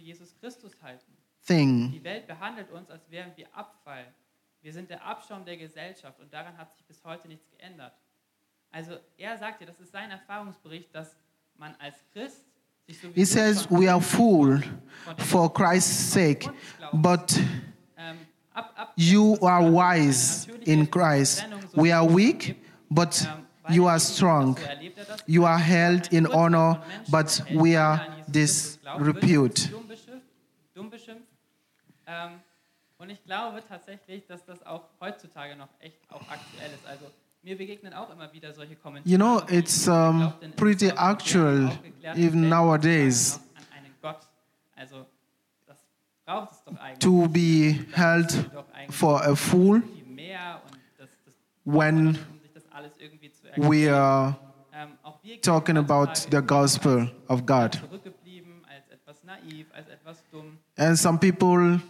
zu 0.01 0.07
Jesus 0.07 0.35
Christus 0.41 0.73
halten. 0.83 1.13
thing. 1.47 1.91
Die 1.93 2.05
Welt 2.05 2.27
behandelt 2.27 2.71
uns, 2.71 2.91
als 2.91 3.11
wären 3.11 3.33
wir 3.37 3.47
Abfall. 3.55 4.07
Wir 4.63 4.73
sind 4.73 4.91
der 4.91 5.03
Abschaum 5.05 5.45
der 5.45 5.57
Gesellschaft 5.57 6.21
und 6.21 6.33
daran 6.33 6.57
hat 6.59 6.71
sich 6.73 6.85
bis 6.85 7.03
heute 7.05 7.29
nichts 7.29 7.49
geändert. 7.51 7.95
Also 8.71 8.99
er 9.17 9.39
sagt 9.39 9.59
hier, 9.59 9.67
das 9.67 9.81
ist 9.81 9.91
sein 9.91 10.11
Erfahrungsbericht, 10.11 10.95
dass 10.95 11.17
man 11.57 11.75
als 11.79 11.97
Christ 12.13 12.45
sich 12.87 13.01
sowieso 13.01 13.15
He 13.15 13.25
says, 13.25 13.71
We 13.71 13.91
are 13.91 14.01
fool 14.01 14.63
for 15.19 15.53
Christ's 15.53 16.13
sake, 16.13 16.53
but 16.93 17.39
ähm, 17.97 18.19
you 18.97 19.39
are 19.41 19.65
wise 19.65 20.51
in 20.65 20.91
Christ. 20.91 21.47
So 21.73 21.83
We 21.83 21.95
are 21.95 22.07
weak, 22.07 22.57
but 22.91 23.23
ähm, 23.23 23.47
you 23.68 23.88
are 23.88 24.01
strong. 24.01 24.57
so 24.57 24.64
erlebt 24.64 24.99
das, 24.99 25.23
You 25.27 25.44
are 25.44 25.59
held 25.59 26.12
in 26.12 26.27
honor, 26.27 26.83
but 27.09 27.42
we 27.51 27.79
are 27.79 28.01
an 28.01 28.16
Jesus 28.27 28.33
Christus 28.33 28.81
glaubt, 28.81 29.05
wird 29.05 29.16
disrepute. 29.23 29.68
Dumm 29.70 29.88
beschimpft. 29.88 30.27
Dumm 30.75 30.90
beschimpft. 30.90 31.27
Und 32.99 33.09
ich 33.11 33.25
glaube 33.25 33.62
tatsächlich, 33.66 34.27
dass 34.27 34.44
das 34.44 34.64
auch 34.66 34.85
heutzutage 35.01 35.57
noch 35.57 35.68
echt 35.81 35.99
auch 36.11 36.20
aktuell 36.29 36.70
ist. 36.75 36.87
Also 36.87 37.07
mir 37.42 37.57
begegnen 37.57 37.94
auch 37.94 38.11
immer 38.11 38.31
wieder 38.33 38.53
solche 38.53 38.77
Kommentare. 38.77 39.11
You 39.11 39.16
know, 39.16 39.40
it's, 39.49 39.88
um, 39.88 40.18
glaubt 40.18 40.42
denn 40.42 40.51
in 40.51 40.57
pretty 40.57 40.88
actual, 40.88 41.70
even 42.14 42.49
nowadays. 42.51 43.38
noch 43.38 43.61
An 43.61 43.79
einen 43.79 43.94
Gott. 44.03 44.20
Also 44.77 45.07
das 45.66 45.79
braucht 46.27 46.53
es 46.53 46.64
doch 46.64 46.77
eigentlich. 46.77 46.99
To 46.99 47.29
be 47.29 47.87
held 47.96 48.31
sollte 48.31 48.51
doch 48.51 48.73
eigentlich 48.75 48.96
for 48.96 49.23
a 49.25 49.35
fool 49.35 49.81
viel 49.83 50.05
mehr 50.05 50.61
und 50.70 50.79
das, 50.99 51.09
das 51.25 51.35
when 51.64 52.18
sich 52.83 52.93
das 52.93 53.01
alles 53.01 53.03
irgendwie 53.03 53.31
zu 53.33 53.47
erklären. 53.47 53.71
we 53.71 53.95
are 53.95 54.37
Ähm, 54.73 54.90
auch 55.03 55.19
wir 55.23 55.33
gehen 55.35 55.43
talking 55.43 55.77
about 55.77 56.12
the 56.31 56.40
gospel 56.47 57.11
of 57.29 57.45
God. 57.45 57.75
zurückgeblieben, 57.75 58.62
als 58.69 58.88
etwas 58.88 59.25
naiv, 59.25 59.66
als 59.75 59.88
etwas 59.88 60.23
dumm. 60.31 60.59
And 60.77 60.97
some 60.97 61.19
people 61.19 61.81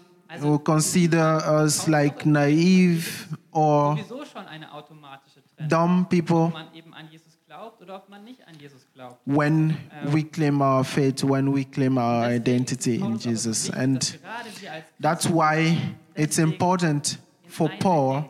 who 0.40 0.58
consider 0.58 1.62
us 1.62 1.86
like 1.86 2.24
naive 2.24 3.28
or 3.50 3.96
Sowieso 3.98 4.24
schon 4.24 4.46
eine 4.46 4.72
automatische 4.72 5.42
Trennung. 5.56 5.68
dumb 5.68 6.08
people 6.08 6.50
man 6.52 6.72
eben 6.74 6.94
an 6.94 7.08
Jesus 7.10 7.38
glaubt 7.46 7.82
oder 7.82 7.96
ob 7.96 8.08
man 8.08 8.24
nicht 8.24 8.46
an 8.46 8.54
Jesus 8.58 8.86
glaubt. 8.94 9.18
when 9.26 9.70
ähm, 9.92 10.12
we 10.14 10.22
claim 10.24 10.60
our 10.62 10.82
faith, 10.84 11.22
when 11.22 11.52
we 11.54 11.64
claim 11.64 11.98
our 11.98 12.24
identity 12.30 12.94
in 12.94 13.00
Paulus 13.02 13.12
aber 13.14 13.22
so 13.22 13.28
Jesus. 13.30 13.70
And 13.70 13.98
dass 14.00 14.20
gerade 14.22 14.60
wir 14.62 14.72
als 14.72 14.84
that's 15.00 15.28
why 15.28 15.76
it's 16.14 16.38
important 16.38 17.18
for 17.48 17.68
Paul 17.80 18.24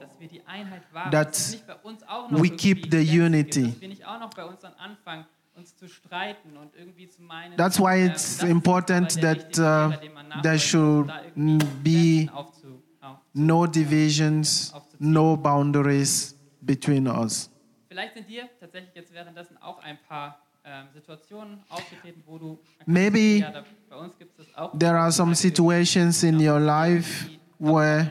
that 1.10 1.28
dass 1.28 1.38
es 1.38 1.50
nicht 1.52 1.66
bei 1.66 1.74
uns 1.76 2.02
auch 2.08 2.30
noch 2.30 2.42
we 2.42 2.50
keep 2.50 2.90
the 2.90 2.98
unity. 3.20 3.62
Gibt, 3.62 3.74
dass 3.74 3.80
wir 3.80 3.88
nicht 3.88 4.04
auch 4.06 4.20
noch 4.20 4.30
bei 4.30 4.44
uns 4.44 4.60
dann 4.60 4.74
anfangen, 4.74 5.24
uns 5.54 5.76
zu 5.76 5.88
streiten 5.88 6.56
und 6.56 6.74
irgendwie 6.76 7.08
zu 7.08 7.22
meinen. 7.22 7.56
That's 7.56 7.78
why 7.78 8.00
ähm, 8.00 8.10
it's 8.10 8.42
important 8.42 9.20
that, 9.20 9.58
uh, 9.58 9.62
Lehrer, 9.62 9.96
dem 9.98 10.12
man 10.14 10.42
there 10.42 10.58
should 10.58 11.08
da 11.08 11.22
irgendwie 11.24 11.64
be 11.82 12.26
Grenzen 12.26 12.30
aufzu- 12.36 12.80
auf- 13.00 13.18
no 13.34 13.66
divisions, 13.66 14.72
no 14.98 15.36
boundaries 15.36 16.34
between 16.60 17.06
us. 17.06 17.50
vielleicht 17.88 18.14
sind 18.14 18.28
dir 18.28 18.48
tatsächlich 18.60 18.94
jetzt 18.94 19.12
währenddessen 19.12 19.56
auch 19.58 19.82
ein 19.82 19.98
paar 20.08 20.38
ähm, 20.64 20.86
Situationen 20.94 21.58
aufgetreten, 21.70 22.22
wo 22.26 22.36
du 22.38 22.58
Maybe 22.86 23.38
ja, 23.40 23.50
da, 23.50 23.64
bei 23.88 23.96
uns 23.96 24.16
gibt 24.18 24.38
es 24.38 24.46
das 24.46 24.54
auch. 24.56 24.78
there 24.78 24.96
are 24.98 25.10
some 25.10 25.34
situations 25.34 26.22
in 26.22 26.36
your 26.46 26.60
life 26.60 27.28
where 27.58 28.10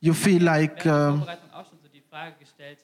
noch 0.00 0.14
diese 0.14 0.38
Grenzen 0.38 0.40
auftreten. 0.40 0.40
you 0.40 0.40
feel 0.40 0.42
like 0.42 0.86
um, 0.86 1.18
Vorbereitung 1.18 1.50
auch 1.52 1.66
schon 1.68 1.78
so 1.80 1.88
die 1.88 2.00
Frage 2.00 2.34
gestellt, 2.38 2.78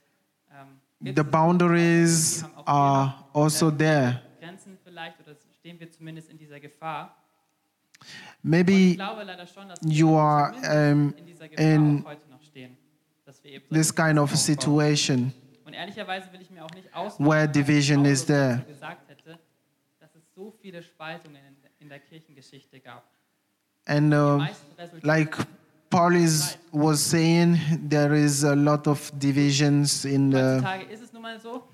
ähm, 0.50 1.14
the 1.14 1.22
boundaries 1.22 2.38
die 2.38 2.44
haben 2.44 2.56
auch 2.56 2.66
are 2.66 3.14
also 3.34 3.70
there. 3.70 4.22
Grenzen 4.40 4.78
vielleicht 4.84 5.20
oder 5.20 5.36
stehen 5.58 5.78
wir 5.78 5.90
zumindest 5.90 6.30
in 6.30 6.38
dieser 6.38 6.60
Gefahr? 6.60 7.16
Und 8.00 8.08
ich 8.08 8.42
Maybe 8.42 8.94
glaube 8.96 9.22
leider 9.22 9.46
schon, 9.46 9.68
dass 9.68 9.78
you 9.82 10.16
are 10.16 10.52
um, 10.52 11.14
in 11.16 11.26
dieser 11.26 11.48
Gefahr 11.48 11.64
in 11.64 12.02
auch 12.02 12.10
heute 12.10 12.28
noch 12.28 12.42
stehen. 12.42 12.76
Dass 13.24 13.42
wir 13.44 13.52
eben 13.52 13.68
this 13.70 13.94
kind 13.94 14.18
of 14.18 14.34
situation 14.34 15.32
Und 15.64 15.74
ehrlicherweise 15.74 16.32
will 16.32 16.42
ich 16.42 16.50
mir 16.50 16.64
auch 16.64 16.70
nicht 16.74 16.92
ausmalen, 16.92 17.32
where 17.32 17.48
division 17.48 18.04
is 18.04 18.26
there. 18.26 18.56
dazu 18.56 18.66
gesagt 18.66 19.08
hätte, 19.08 19.38
dass 20.00 20.14
es 20.16 20.22
so 20.34 20.52
viele 20.60 20.82
Spaltungen 20.82 21.36
in, 21.36 21.56
in 21.78 21.88
der 21.88 22.00
Kirchengeschichte 22.00 22.80
gab. 22.80 23.04
And 23.86 24.12
uh, 24.12 24.44
like 25.02 25.36
Paul 25.92 26.16
is, 26.16 26.56
was 26.72 27.02
saying, 27.02 27.58
there 27.82 28.14
is 28.14 28.44
a 28.44 28.56
lot 28.56 28.86
of 28.86 29.12
divisions 29.18 30.06
in 30.06 30.30
the 30.30 30.58
Heutzutage 30.62 30.90
ist 30.90 31.02
es 31.02 31.12
nun 31.12 31.20
mal 31.20 31.38
so, 31.38 31.64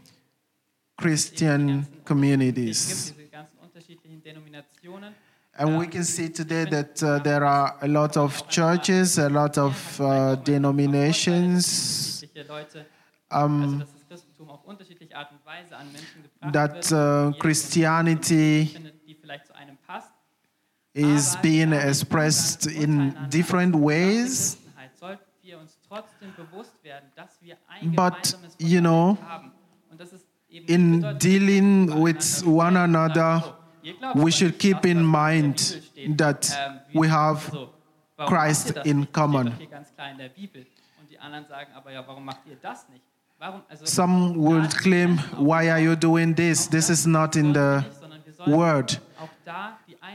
Christian 0.97 1.87
communities. 2.05 3.15
gibt 3.15 3.21
diese 3.21 3.31
ganzen 3.31 3.59
unterschiedlichen 3.63 4.21
Denominationen. 4.21 5.15
And 5.57 5.79
we 5.79 5.87
can 5.87 6.03
see 6.03 6.29
today 6.29 6.65
that 6.65 7.01
uh, 7.03 7.21
there 7.21 7.45
are 7.45 7.77
a 7.81 7.87
lot 7.87 8.17
of 8.17 8.49
churches, 8.49 9.19
a 9.19 9.29
lot 9.29 9.57
of 9.57 10.01
uh, 10.01 10.35
denominations 10.37 12.25
Unterschiedliche 12.25 12.49
Leute, 12.49 12.87
also 13.29 13.55
um, 13.55 13.79
dass 16.53 16.89
das 16.89 17.39
Christentum 17.39 18.88
is 20.95 21.37
being 21.43 21.73
expressed 21.73 22.67
in 22.67 23.17
different 23.29 23.75
ways. 23.75 24.57
But, 27.95 28.35
you 28.59 28.81
know, 28.81 29.19
in 30.67 31.17
dealing 31.19 32.01
with 32.01 32.45
one 32.45 32.77
another, 32.77 33.43
we 34.15 34.31
should 34.31 34.59
keep 34.59 34.85
in 34.85 35.05
mind 35.05 35.81
that 36.17 36.55
we 36.95 37.09
have 37.09 37.55
Christ 38.27 38.73
in 38.85 39.07
common. 39.07 39.55
Some 43.85 44.35
would 44.37 44.77
claim, 44.77 45.19
why 45.37 45.71
are 45.71 45.79
you 45.81 45.95
doing 45.97 46.35
this? 46.35 46.67
This 46.67 46.91
is 46.91 47.07
not 47.07 47.37
in 47.37 47.53
the 47.53 47.85
word. 48.47 48.99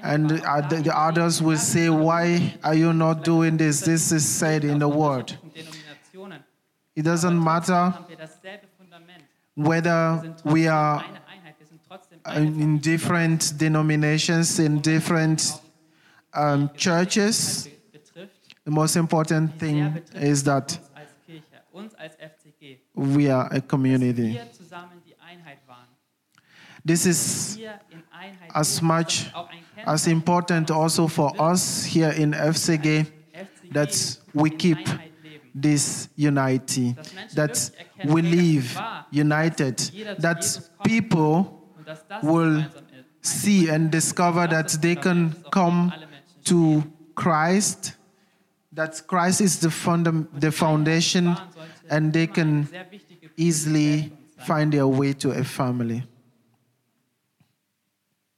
And 0.01 0.31
uh, 0.31 0.61
the, 0.61 0.91
others 0.95 1.41
will 1.41 1.57
say, 1.57 1.89
why 1.89 2.57
are 2.63 2.73
you 2.75 2.93
not 2.93 3.23
doing 3.23 3.57
this? 3.57 3.81
This 3.81 4.11
is 4.11 4.27
said 4.27 4.63
in 4.63 4.79
the 4.79 4.87
word. 4.89 5.37
It 6.95 7.03
doesn't 7.03 7.43
matter 7.43 7.93
whether 9.55 10.35
we 10.43 10.67
are 10.67 11.03
in 12.35 12.79
different 12.79 13.53
denominations, 13.57 14.59
in 14.59 14.79
different 14.79 15.61
um, 16.33 16.69
churches. 16.75 17.67
The 18.63 18.71
most 18.71 18.95
important 18.95 19.59
thing 19.59 20.01
is 20.13 20.43
that 20.43 20.79
we 22.95 23.29
are 23.29 23.47
a 23.51 23.61
community. 23.61 24.39
This 26.85 27.05
is 27.05 27.59
as 28.53 28.81
much 28.81 29.31
ein 29.33 29.63
as 29.85 30.07
important 30.07 30.71
also 30.71 31.07
for 31.07 31.33
us 31.39 31.83
here 31.83 32.11
in 32.11 32.31
FCG 32.33 33.05
that 33.71 34.17
we 34.33 34.49
keep 34.49 34.77
this 35.53 36.09
unity, 36.15 36.95
that 37.35 37.71
we 38.05 38.21
live 38.21 38.79
united, 39.11 39.77
that 40.19 40.71
people 40.83 41.59
Und 41.77 41.87
dass 41.87 42.07
das 42.07 42.23
will 42.23 42.65
see 43.21 43.69
and 43.69 43.91
discover 43.91 44.47
that 44.47 44.81
they 44.81 44.95
can 44.95 45.35
come 45.51 45.91
to 46.45 46.83
Christ, 47.15 47.97
that 48.71 49.05
Christ 49.07 49.41
is 49.41 49.59
the, 49.59 49.69
fundam- 49.69 50.27
the 50.39 50.51
foundation, 50.51 51.35
and 51.89 52.13
they 52.13 52.27
can 52.27 52.67
easily 53.37 54.11
find 54.45 54.71
their 54.71 54.87
way 54.87 55.13
to 55.13 55.31
a 55.31 55.43
family. 55.43 56.03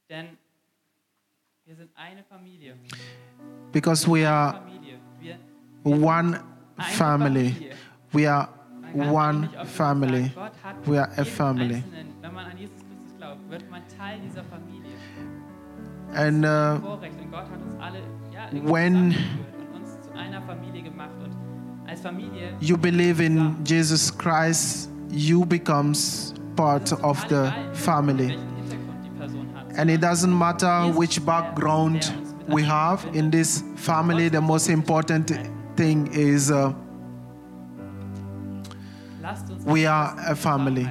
Denn 0.08 0.26
wir 1.64 1.74
sind 1.74 1.90
eine 1.96 2.22
Familie. 2.22 2.76
Because 3.72 4.06
we 4.08 4.28
are 4.28 4.60
one 5.84 6.38
family. 6.78 7.72
We 8.12 8.30
are 8.30 8.48
one 8.94 9.48
family. 9.64 10.28
sagen, 10.28 10.32
Gott 10.34 10.52
hat 10.62 10.88
We 10.88 11.00
are 11.00 11.10
a 11.18 11.24
family. 11.24 11.74
Einzelnen, 11.76 12.06
man 12.34 12.46
an 12.46 12.56
Jesus 12.58 12.76
Christus 12.76 13.16
glaubt, 13.18 13.50
wird 13.50 13.70
man 13.70 13.82
Teil 13.98 14.20
dieser 14.20 14.44
Familie. 14.44 14.92
And 16.14 16.44
uh, 16.44 16.80
Vorrecht. 16.80 17.18
Und 17.20 17.30
Gott 17.32 17.50
hat 17.50 17.60
uns 17.60 17.80
alle 17.80 17.98
ja, 18.32 18.48
When- 18.52 19.12
zusammengeführt 19.12 19.74
uns 19.74 20.00
zu 20.02 20.12
einer 20.12 20.42
Familie 20.42 20.82
gemacht. 20.82 21.10
Und 21.22 21.88
als 21.88 22.00
Familie 22.00 22.54
you 22.60 22.76
believe 22.78 23.22
in 23.22 23.56
Jesus 23.64 24.16
Christ, 24.16 24.88
you 25.10 25.44
becomes 25.44 26.32
part 26.54 26.92
of 27.02 27.26
the 27.28 27.50
family. 27.74 28.38
And 29.76 29.90
it 29.90 30.00
doesn't 30.00 30.36
matter 30.36 30.84
which 30.92 31.24
background 31.24 32.12
we 32.48 32.62
have 32.62 33.04
in 33.14 33.30
this 33.30 33.62
family, 33.76 34.28
the 34.28 34.40
most 34.40 34.68
important 34.68 35.30
thing 35.76 36.08
is 36.12 36.50
uh, 36.50 36.72
we 39.64 39.86
are 39.86 40.14
a 40.26 40.34
family. 40.36 40.88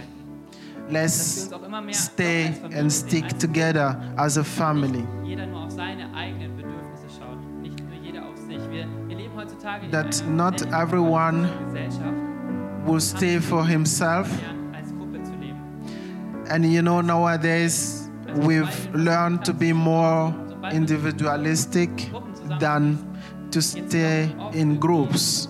Let's 0.89 1.49
stay 1.91 2.53
and 2.71 2.91
stick 2.91 3.27
together 3.39 3.99
as 4.17 4.37
a 4.37 4.43
family. 4.43 5.05
That 9.91 10.23
not 10.27 10.73
everyone 10.73 11.49
Will 12.85 12.99
stay 12.99 13.39
for 13.39 13.65
himself. 13.65 14.29
And 16.47 16.71
you 16.71 16.83
know, 16.83 17.01
nowadays 17.01 18.04
we've 18.35 18.95
learned 18.95 19.45
to 19.45 19.53
be 19.53 19.73
more 19.73 20.33
individualistic 20.71 21.89
than 22.59 22.97
to 23.51 23.61
stay 23.61 24.35
in 24.53 24.77
groups. 24.77 25.47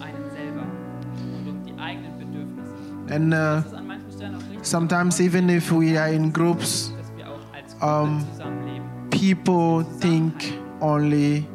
And 3.07 3.33
uh, 3.33 3.63
sometimes, 4.61 5.21
even 5.21 5.49
if 5.49 5.71
we 5.71 5.97
are 5.97 6.09
in 6.09 6.31
groups, 6.31 6.91
um, 7.81 8.25
people 9.11 9.83
think 9.83 10.57
only 10.81 11.47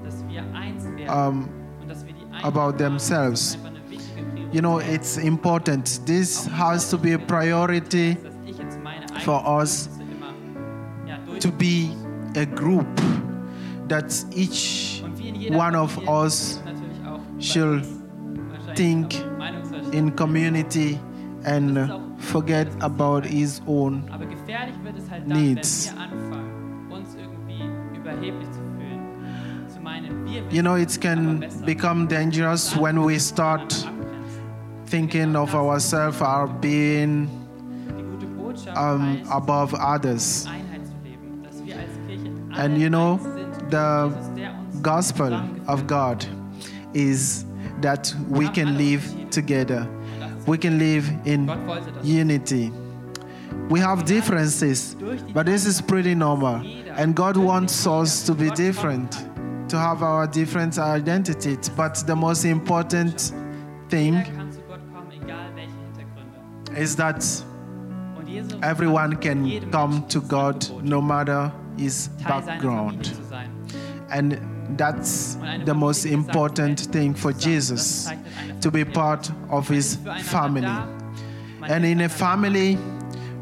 um, 1.08 1.48
about 2.44 2.78
themselves. 2.78 3.56
You 4.52 4.60
know, 4.60 4.78
it's 4.78 5.16
important. 5.18 6.00
This 6.06 6.46
has 6.46 6.90
to 6.90 6.98
be 6.98 7.12
a 7.12 7.18
priority 7.18 8.16
for 9.22 9.46
us 9.46 9.99
to 11.40 11.50
be 11.50 11.92
a 12.36 12.46
group 12.46 12.86
that 13.88 14.24
each 14.34 15.02
one 15.50 15.74
of 15.74 16.08
us 16.08 16.62
should 17.38 17.84
think 18.76 19.20
in 19.92 20.12
community 20.12 21.00
and 21.44 22.20
forget 22.22 22.68
about 22.80 23.24
his 23.24 23.60
own. 23.66 24.08
Needs. 25.26 25.92
You 30.50 30.62
know, 30.62 30.74
it 30.74 30.98
can 31.00 31.48
become 31.64 32.06
dangerous 32.06 32.76
when 32.76 33.02
we 33.02 33.18
start 33.18 33.86
thinking 34.86 35.36
of 35.36 35.54
ourselves 35.54 36.20
are 36.20 36.46
being 36.46 37.28
um, 38.74 39.22
above 39.30 39.74
others. 39.74 40.46
And 42.52 42.78
you 42.78 42.90
know, 42.90 43.18
the 43.70 44.12
gospel 44.82 45.34
of. 45.68 45.86
God 45.86 46.24
is 46.94 47.44
that 47.80 48.14
we 48.28 48.48
can 48.48 48.76
live 48.76 49.30
together. 49.30 49.88
We 50.46 50.58
can 50.58 50.78
live 50.78 51.10
in 51.24 51.50
unity. 52.02 52.72
We 53.68 53.80
have 53.80 54.04
differences, 54.04 54.96
but 55.32 55.46
this 55.46 55.66
is 55.66 55.80
pretty 55.80 56.14
normal. 56.14 56.62
And 56.96 57.14
God 57.14 57.36
wants 57.36 57.86
us 57.86 58.24
to 58.26 58.34
be 58.34 58.50
different, 58.50 59.12
to 59.68 59.78
have 59.78 60.02
our 60.02 60.26
different 60.26 60.78
identities. 60.78 61.68
But 61.68 61.94
the 62.06 62.16
most 62.16 62.44
important 62.44 63.32
thing 63.88 64.14
is 66.76 66.96
that 66.96 67.24
everyone 68.62 69.16
can 69.16 69.70
come 69.70 70.06
to 70.08 70.20
God 70.20 70.68
no 70.84 71.00
matter 71.00 71.52
his 71.80 72.10
Teil 72.22 72.42
seiner 72.42 72.60
Familie 72.60 72.98
background. 73.00 73.12
And 74.10 74.38
that's 74.76 75.38
the 75.66 75.74
most 75.74 76.04
important 76.04 76.80
thing 76.92 77.14
for 77.14 77.32
Jesus 77.32 78.10
to 78.60 78.70
be 78.70 78.84
part 78.84 79.32
of 79.48 79.68
his 79.68 79.98
family. 80.22 80.66
And 81.68 81.84
in 81.84 82.00
a 82.02 82.08
family, 82.08 82.78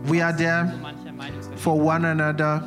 we 0.06 0.22
are 0.22 0.32
there 0.36 0.66
So 0.70 0.78
mancher 0.82 1.12
Meinungsverschiedenheit. 1.12 1.58
for 1.60 1.80
one 1.80 2.04
another 2.04 2.62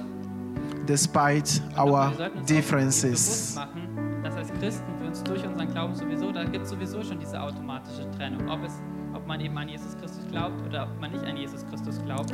despite 0.85 1.61
our 1.77 2.09
wir 2.11 2.17
sollten 2.17 2.21
uns 2.21 2.23
auch 2.23 2.29
bewusst 2.31 2.49
differences. 2.49 3.55
machen, 3.55 4.23
dass 4.23 4.35
als 4.35 4.53
Christen 4.53 4.91
für 4.99 5.07
uns 5.07 5.23
durch 5.23 5.45
unseren 5.45 5.67
Glauben 5.71 5.95
sowieso, 5.95 6.31
da 6.31 6.43
gibt 6.43 6.63
es 6.65 6.69
sowieso 6.71 7.03
schon 7.03 7.19
diese 7.19 7.39
automatische 7.39 8.09
Trennung. 8.17 8.49
Ob, 8.49 8.63
es, 8.63 8.81
ob 9.13 9.25
man 9.27 9.39
eben 9.41 9.57
an 9.57 9.69
Jesus 9.69 9.95
Christus 9.97 10.25
glaubt 10.31 10.59
oder 10.67 10.83
ob 10.83 10.99
man 10.99 11.11
nicht 11.11 11.23
an 11.23 11.37
Jesus 11.37 11.65
Christus 11.67 12.01
glaubt. 12.03 12.33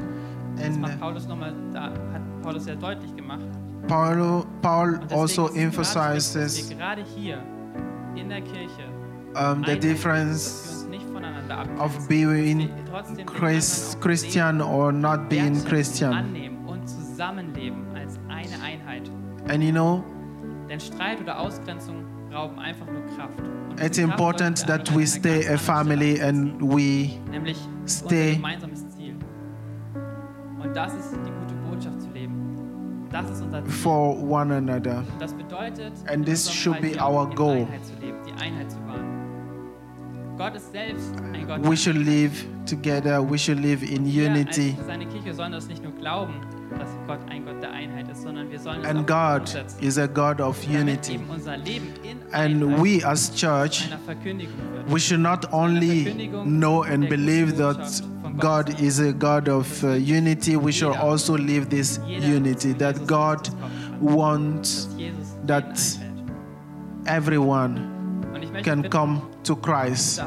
And 0.66 0.82
macht 0.82 1.00
Paulus 1.00 1.28
da 1.74 1.84
hat 1.84 2.42
Paulus 2.42 2.64
sehr 2.66 2.76
deutlich 2.76 3.16
gemacht. 3.16 3.46
Paul, 3.88 4.44
Paul 4.62 5.00
also 5.12 5.48
ist 5.48 5.54
es 5.54 5.56
gerade 5.56 5.56
wichtig, 5.56 5.56
dass 5.56 5.64
emphasizes 5.64 6.70
gerade 6.70 7.04
hier 7.16 7.44
in 8.16 8.30
der 8.30 8.42
Kirche 8.42 8.84
um, 9.34 9.34
the 9.34 9.40
einheitlich 9.40 9.66
sind, 9.66 9.66
dass 9.66 9.68
wir 9.68 9.76
difference 9.76 10.70
uns 10.82 10.88
nicht 10.90 11.06
voneinander 11.06 11.66
of 11.80 12.08
being 12.08 12.60
dass 12.60 12.78
wir 12.78 12.86
trotzdem 12.86 13.18
den 13.18 13.26
Chris, 13.26 13.84
anderen 13.84 13.98
auch 13.98 14.02
Christian 14.02 14.62
or 14.62 14.92
not 14.92 15.30
being 15.30 15.64
Christian. 15.66 16.36
und 16.66 16.90
als 17.96 18.20
eine 18.30 18.64
Einheit. 18.64 19.10
And 19.50 19.64
you 19.64 19.72
know, 19.72 20.04
Denn 20.70 20.80
Streit 20.80 21.22
oder 21.22 21.40
Ausgrenzung 21.40 22.06
rauben 22.34 22.60
einfach 22.60 22.86
nur 22.88 23.06
Kraft. 23.16 23.40
It's 23.80 23.98
important 24.00 24.66
that 24.68 24.94
we 24.94 25.06
stay 25.06 25.48
a 25.48 25.58
family 25.58 26.20
and 26.22 26.62
we 26.62 27.12
stay- 27.86 28.40
das 30.78 30.94
ist 30.94 31.12
die 31.12 31.32
gute 31.32 31.56
Botschaft 31.68 32.00
zu 32.02 32.10
leben. 32.12 33.08
Das 33.12 33.28
ist 33.32 33.42
unser 33.42 33.64
Ziel. 33.64 33.74
for 33.74 34.16
one 34.22 34.54
another. 34.56 35.04
Das 35.18 35.34
bedeutet, 35.34 35.94
And 36.08 36.24
this 36.24 36.52
should 36.52 36.80
be 36.82 36.96
our 37.02 37.28
goal. 37.34 37.62
Einheit 37.62 37.84
zu 37.84 37.94
leben, 38.00 38.18
die 38.28 38.44
Einheit 38.44 38.70
zu 38.70 38.78
wahren. 38.86 40.38
Gott 40.38 40.56
ist 40.56 40.72
selbst 40.72 41.16
ein 41.34 41.48
Gott. 41.48 41.68
We 41.68 41.76
should 41.76 41.98
live 41.98 42.46
together. 42.68 43.28
We 43.28 43.40
should 43.40 43.60
live 43.60 43.82
in 43.82 44.06
unity. 44.06 44.78
seine 44.86 45.08
Kirche 45.08 45.34
sollen 45.34 45.52
das 45.52 45.68
nicht 45.68 45.82
nur 45.82 45.94
glauben, 45.94 46.36
dass 46.78 46.90
Gott 47.08 47.20
ein 47.30 47.46
Gott 47.46 47.62
der 47.62 47.72
Einheit 47.72 48.10
ist, 48.10 48.22
sondern 48.24 48.50
wir 48.52 48.60
sollen 48.60 48.82
es 48.82 48.88
And 48.90 49.08
God 49.08 49.66
is 49.82 49.98
a 49.98 50.08
God 50.08 50.42
of 50.42 50.58
unity. 50.68 51.14
eben 51.14 51.30
unser 51.30 51.58
Leben 51.58 51.88
in 52.04 52.18
And 52.32 52.82
we 52.82 53.06
as 53.06 53.34
church, 53.34 53.88
einer 53.88 54.00
Verkündigung 54.00 54.56
wird. 54.74 54.92
we 54.94 55.00
should 55.00 55.22
not 55.22 55.52
only 55.54 56.30
know 56.44 56.84
and 56.84 57.08
believe 57.10 57.56
that 57.58 58.04
God 58.38 58.80
is 58.80 59.00
a 59.00 59.12
God 59.14 59.48
of 59.50 59.84
uh, 59.84 59.94
unity, 59.94 60.56
we 60.58 60.72
should 60.72 60.96
also 60.96 61.36
live 61.38 61.70
this 61.70 62.00
unity 62.08 62.74
that 62.74 63.08
God 63.08 63.50
wants 64.02 64.90
that 65.48 65.80
everyone 67.06 67.80
Und 68.34 68.44
ich 68.44 68.52
möchte 68.52 68.70
can 68.70 68.90
come 68.90 69.22
to 69.44 69.56
Christ. 69.56 70.20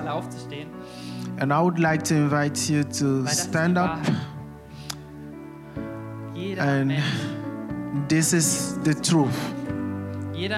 And 1.38 1.53
I 1.53 1.61
would 1.62 1.79
like 1.79 2.03
to 2.05 2.14
invite 2.14 2.68
you 2.70 2.83
to 2.85 3.26
stand 3.26 3.79
up. 3.79 3.98
And 6.58 6.92
this 8.08 8.32
is 8.32 8.78
the 8.84 8.94
truth. 8.94 9.34
Every 10.38 10.48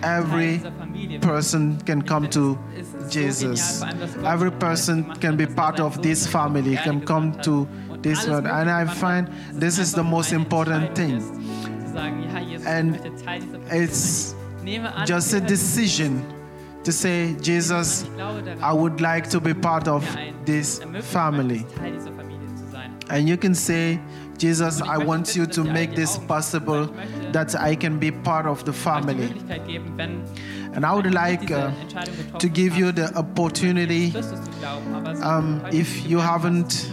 Teil 0.00 0.58
dieser 0.58 0.72
Familie 0.72 1.10
wird. 1.10 1.20
person 1.22 1.78
can 1.84 2.02
come 2.04 2.28
to 2.30 2.58
Es 2.74 2.86
ist 2.88 2.92
so 2.92 2.98
genial, 2.98 3.26
Jesus. 3.26 3.78
vor 3.78 3.86
allem, 3.88 4.00
dass 4.00 4.14
Gott 4.14 4.24
Every 4.24 4.50
person 4.50 5.12
can 5.20 5.36
be 5.36 5.44
er 5.44 5.54
part 5.54 5.80
of 5.80 6.00
this 6.00 6.26
family, 6.26 6.76
can 6.76 7.04
come 7.04 7.32
to 7.42 7.66
this 8.02 8.26
world. 8.26 8.46
And 8.46 8.70
I 8.70 8.86
find 8.86 9.28
this 9.60 9.78
is 9.78 9.92
the 9.92 10.02
most 10.02 10.32
important 10.32 10.94
thing. 10.94 11.18
ist, 11.18 11.34
Zu 11.34 11.92
sagen, 11.92 12.24
ja, 12.32 12.40
Jesus, 12.40 12.66
And 12.66 12.96
ich 12.96 13.02
möchte 13.02 13.24
Teil 13.24 13.40
dieser 13.40 13.58
Familie 13.58 13.84
It's 13.84 14.30
sein. 14.30 14.38
Ich 14.58 14.64
nehme 14.64 14.94
an, 14.94 15.06
just 15.06 15.34
a 15.34 15.40
decision 15.40 16.22
to 16.84 16.90
say, 16.90 17.36
Jesus, 17.42 18.02
Ich 18.04 18.14
glaube 18.16 18.42
daran, 18.42 18.58
I 18.60 18.78
would 18.78 19.00
like 19.00 19.28
to 19.30 19.40
be 19.40 19.54
part 19.54 19.86
of 19.86 20.02
this 20.46 20.80
family. 21.02 21.60
möchtest, 21.60 21.76
Teil 21.78 21.92
dieser 21.92 22.12
Familie 22.12 22.54
zu 22.56 22.70
sein. 22.72 22.90
And 23.10 23.28
you 23.28 23.36
can 23.36 23.54
say, 23.54 23.98
Jesus, 24.38 24.80
I 24.80 24.98
want 24.98 25.36
you 25.36 25.46
to 25.46 25.64
make 25.64 25.94
this 25.94 26.18
possible 26.18 26.86
that 27.32 27.54
I 27.54 27.74
can 27.76 27.98
be 27.98 28.10
part 28.10 28.46
of 28.46 28.64
the 28.64 28.72
family. 28.72 29.32
And 30.74 30.84
I 30.84 30.92
would 30.92 31.12
like 31.14 31.50
uh, 31.50 31.70
to 32.38 32.48
give 32.48 32.76
you 32.76 32.90
the 32.92 33.14
opportunity, 33.16 34.12
um, 35.22 35.64
if 35.72 36.06
you 36.06 36.18
haven't 36.18 36.92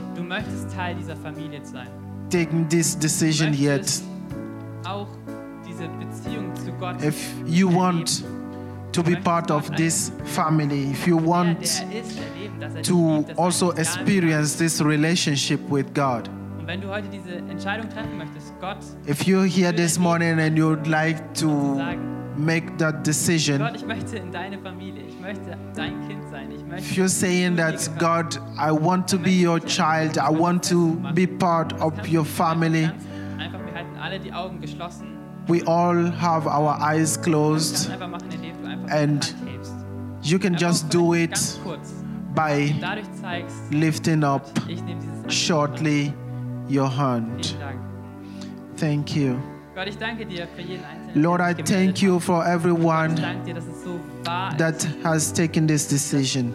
taken 2.30 2.68
this 2.70 2.96
decision 2.96 3.54
yet, 3.54 4.02
if 7.04 7.34
you 7.46 7.68
want 7.68 8.24
to 8.94 9.04
be 9.04 9.16
part 9.16 9.50
of 9.50 9.76
this 9.76 10.12
family, 10.26 10.92
if 10.92 11.08
you 11.08 11.18
want 11.18 11.84
to 12.84 13.26
also 13.38 13.72
experience 13.72 14.56
this 14.56 14.82
relationship 14.82 15.60
with 15.70 15.94
God. 15.94 16.30
Wenn 16.72 16.80
du 16.80 16.88
heute 16.88 17.10
diese 17.10 17.36
Entscheidung 17.36 17.90
treffen 17.90 18.18
möchtest, 18.18 18.58
Gott 18.62 18.78
If 19.06 19.24
you're 19.28 19.44
here 19.46 19.76
this 19.76 20.00
morning 20.00 20.40
and 20.40 20.58
you 20.58 20.70
would 20.70 20.88
like 20.88 21.22
to 21.34 21.78
make 22.38 22.78
that 22.78 23.06
decision, 23.06 23.58
Gott, 23.58 23.76
ich 23.76 23.86
möchte 23.86 24.16
in 24.16 24.32
deine 24.32 24.58
Familie, 24.58 25.04
ich 25.06 25.20
möchte 25.20 25.58
dein 25.76 26.08
Kind 26.08 26.24
sein, 26.32 26.50
ich 26.50 26.62
if 26.80 26.96
you're 26.96 27.10
saying 27.10 27.58
that, 27.58 27.76
God, 28.00 28.40
I 28.58 28.72
want 28.72 29.10
to 29.10 29.18
be 29.18 29.32
your 29.32 29.60
child, 29.60 30.18
I 30.18 30.30
want 30.30 30.64
to 30.70 30.96
be 31.14 31.28
part 31.28 31.74
of 31.82 31.92
your 32.10 32.24
family, 32.24 32.90
Einfach, 33.38 33.60
wir 33.66 33.74
halten 33.74 33.98
alle 34.02 34.18
die 34.18 34.32
Augen 34.32 34.62
geschlossen. 34.62 35.18
we 35.50 35.62
all 35.68 36.10
have 36.22 36.48
our 36.48 36.80
eyes 36.80 37.22
closed. 37.22 37.92
einfach 37.92 38.08
machen, 38.08 38.30
indem 38.32 38.56
du 38.64 38.70
einfach 38.70 38.90
And 38.96 39.36
die 39.42 39.46
Hand 39.46 39.52
hebst. 39.58 39.74
You 40.22 40.40
can 40.40 40.56
just 40.56 40.90
do 40.90 41.16
it 41.16 41.38
by 42.34 42.74
lifting 43.72 44.24
up 44.24 44.50
shortly 45.28 46.14
your 46.72 46.90
hand. 46.90 47.56
Thank 48.78 49.16
you. 49.16 49.38
Gott, 49.76 49.88
ich 49.88 49.98
danke 49.98 50.26
dir 50.26 50.48
für 50.56 50.62
jeden 50.62 50.84
Einzelnen. 50.84 51.22
Lord, 51.24 51.42
I 51.42 51.54
thank 51.54 52.02
you 52.02 52.20
for 52.20 52.46
everyone 52.46 53.16
danke 53.16 53.46
dir, 53.46 53.54
dass 53.56 53.66
es 53.66 53.84
so 53.84 54.00
wahr 54.26 54.56
that 54.58 54.88
has 55.04 55.32
taken 55.32 55.68
this 55.68 55.88
decision. 55.88 56.54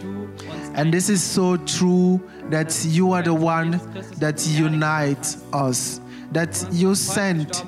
And 0.75 0.93
this 0.93 1.09
is 1.09 1.23
so 1.23 1.57
true 1.57 2.19
that 2.51 2.85
you 2.85 3.13
are 3.13 3.23
the 3.23 3.33
one 3.33 3.79
that 4.19 4.45
unites 4.45 5.39
us. 5.51 5.99
That 6.31 6.67
you 6.71 6.93
sent 6.93 7.63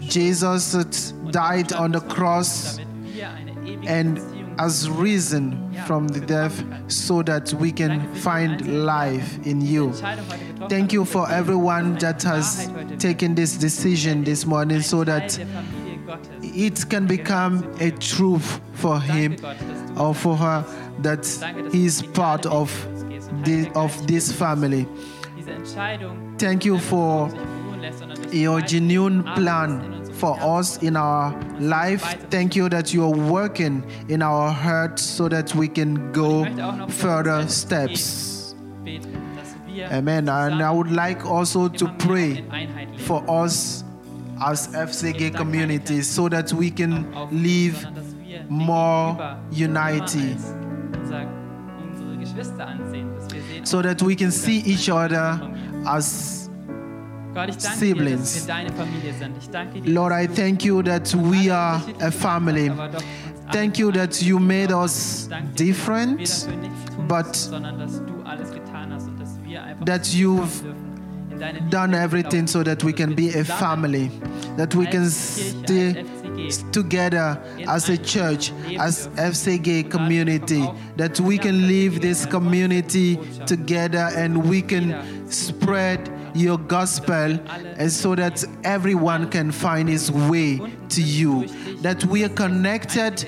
Jesus 0.00 0.72
that 0.72 1.32
died 1.32 1.72
on 1.72 1.92
the 1.92 2.00
cross 2.00 2.78
and 3.86 4.20
has 4.58 4.88
risen 4.88 5.72
from 5.86 6.08
the 6.08 6.20
death 6.20 6.64
so 6.90 7.22
that 7.22 7.52
we 7.54 7.72
can 7.72 8.14
find 8.16 8.84
life 8.84 9.44
in 9.46 9.60
you. 9.60 9.92
Thank 10.68 10.92
you 10.92 11.04
for 11.04 11.30
everyone 11.30 11.98
that 11.98 12.22
has 12.22 12.70
taken 12.98 13.34
this 13.34 13.56
decision 13.56 14.24
this 14.24 14.46
morning 14.46 14.80
so 14.80 15.04
that 15.04 15.38
it 16.42 16.88
can 16.88 17.06
become 17.06 17.64
a 17.80 17.90
truth 17.90 18.60
for 18.74 19.00
him 19.00 19.36
or 19.96 20.14
for 20.14 20.36
her 20.36 20.64
that 21.00 21.26
he 21.72 21.86
is 21.86 22.02
part 22.02 22.46
of 22.46 22.70
the, 23.44 23.70
of 23.74 24.06
this 24.06 24.32
family. 24.32 24.86
Thank 26.38 26.64
you 26.64 26.78
for 26.78 27.30
your 28.30 28.60
genuine 28.60 29.22
plan 29.22 30.01
for 30.22 30.38
us 30.40 30.80
in 30.84 30.96
our 30.96 31.34
life. 31.58 32.04
Thank 32.30 32.54
you 32.54 32.68
that 32.68 32.94
you 32.94 33.02
are 33.02 33.10
working 33.10 33.84
in 34.08 34.22
our 34.22 34.52
hearts 34.52 35.02
so 35.02 35.28
that 35.28 35.52
we 35.52 35.66
can 35.66 36.12
go 36.12 36.46
further 36.86 37.48
steps. 37.48 38.54
Amen. 38.86 40.28
And 40.28 40.62
I 40.62 40.70
would 40.70 40.92
like 40.92 41.26
also 41.26 41.66
to 41.66 41.88
pray 41.98 42.44
for 42.98 43.28
us 43.28 43.82
as 44.40 44.68
FCG 44.68 45.34
community 45.34 46.02
so 46.02 46.28
that 46.28 46.52
we 46.52 46.70
can 46.70 47.12
live 47.32 47.84
more 48.48 49.36
unity, 49.50 50.36
so 53.64 53.82
that 53.82 54.00
we 54.02 54.14
can 54.14 54.30
see 54.30 54.58
each 54.58 54.88
other 54.88 55.40
as 55.88 56.41
siblings. 57.58 58.48
Lord, 59.84 60.12
I 60.12 60.26
thank 60.26 60.64
you 60.64 60.82
that 60.82 61.14
we 61.14 61.50
are 61.50 61.82
a 62.00 62.10
family. 62.10 62.70
Thank 63.52 63.78
you 63.78 63.92
that 63.92 64.22
you 64.22 64.38
made 64.38 64.72
us 64.72 65.28
different, 65.54 66.48
but 67.08 67.32
that 69.84 70.14
you've 70.14 70.62
done 71.70 71.94
everything 71.94 72.46
so 72.46 72.62
that 72.62 72.84
we 72.84 72.92
can 72.92 73.14
be 73.14 73.30
a 73.34 73.44
family, 73.44 74.10
that 74.56 74.74
we 74.74 74.86
can 74.86 75.10
stay 75.10 76.04
together 76.70 77.42
as 77.68 77.88
a 77.88 77.98
church, 77.98 78.52
as 78.78 79.08
FCG 79.08 79.90
community, 79.90 80.64
that 80.96 81.18
we 81.20 81.36
can 81.36 81.66
live 81.66 82.00
this 82.00 82.24
community 82.26 83.18
together 83.46 84.10
and 84.14 84.48
we 84.48 84.62
can 84.62 85.28
spread 85.30 86.10
your 86.34 86.58
gospel 86.58 87.38
and 87.48 87.90
so 87.92 88.14
that 88.14 88.44
everyone 88.64 89.28
can 89.30 89.52
find 89.52 89.88
his 89.88 90.10
way 90.10 90.60
to 90.90 91.02
you. 91.02 91.46
That 91.82 92.04
we 92.04 92.24
are 92.24 92.28
connected 92.28 93.26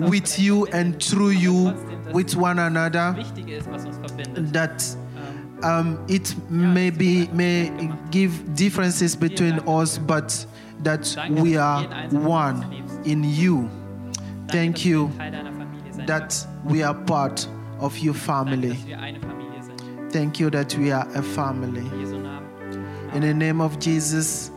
with 0.00 0.38
you 0.38 0.66
and 0.66 1.02
through 1.02 1.30
you 1.30 1.74
with 2.12 2.36
one 2.36 2.58
another. 2.58 3.16
That 4.34 4.96
um, 5.62 6.04
it 6.08 6.34
may 6.50 6.90
be 6.90 7.26
may 7.28 7.90
give 8.10 8.54
differences 8.54 9.16
between 9.16 9.60
us, 9.66 9.98
but 9.98 10.46
that 10.82 11.16
we 11.30 11.56
are 11.56 11.84
one 12.10 12.84
in 13.04 13.24
you. 13.24 13.70
Thank 14.48 14.84
you 14.84 15.10
that 16.06 16.46
we 16.64 16.82
are 16.82 16.94
part 16.94 17.48
of 17.80 17.98
your 17.98 18.14
family. 18.14 18.76
Thank 20.16 20.40
you 20.40 20.48
that 20.48 20.74
we 20.78 20.90
are 20.92 21.06
a 21.14 21.22
family. 21.22 21.86
In 23.12 23.20
the 23.20 23.34
name 23.34 23.60
of 23.60 23.78
Jesus. 23.78 24.50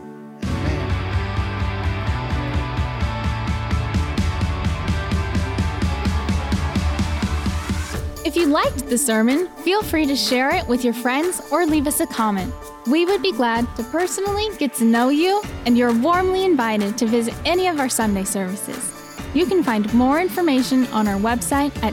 If 8.24 8.36
you 8.36 8.46
liked 8.46 8.88
the 8.88 8.96
sermon, 8.96 9.48
feel 9.58 9.82
free 9.82 10.06
to 10.06 10.16
share 10.16 10.48
it 10.48 10.66
with 10.66 10.82
your 10.82 10.94
friends 10.94 11.42
or 11.50 11.66
leave 11.66 11.86
us 11.86 12.00
a 12.00 12.06
comment. 12.06 12.54
We 12.86 13.04
would 13.04 13.20
be 13.20 13.32
glad 13.32 13.66
to 13.76 13.82
personally 13.82 14.48
get 14.56 14.72
to 14.76 14.84
know 14.84 15.10
you, 15.10 15.42
and 15.66 15.76
you're 15.76 15.92
warmly 15.92 16.46
invited 16.46 16.96
to 16.96 17.06
visit 17.06 17.34
any 17.44 17.68
of 17.68 17.78
our 17.78 17.90
Sunday 17.90 18.24
services. 18.24 18.94
You 19.34 19.44
can 19.44 19.62
find 19.62 19.92
more 19.92 20.22
information 20.22 20.86
on 20.86 21.06
our 21.06 21.20
website 21.20 21.76
at 21.82 21.92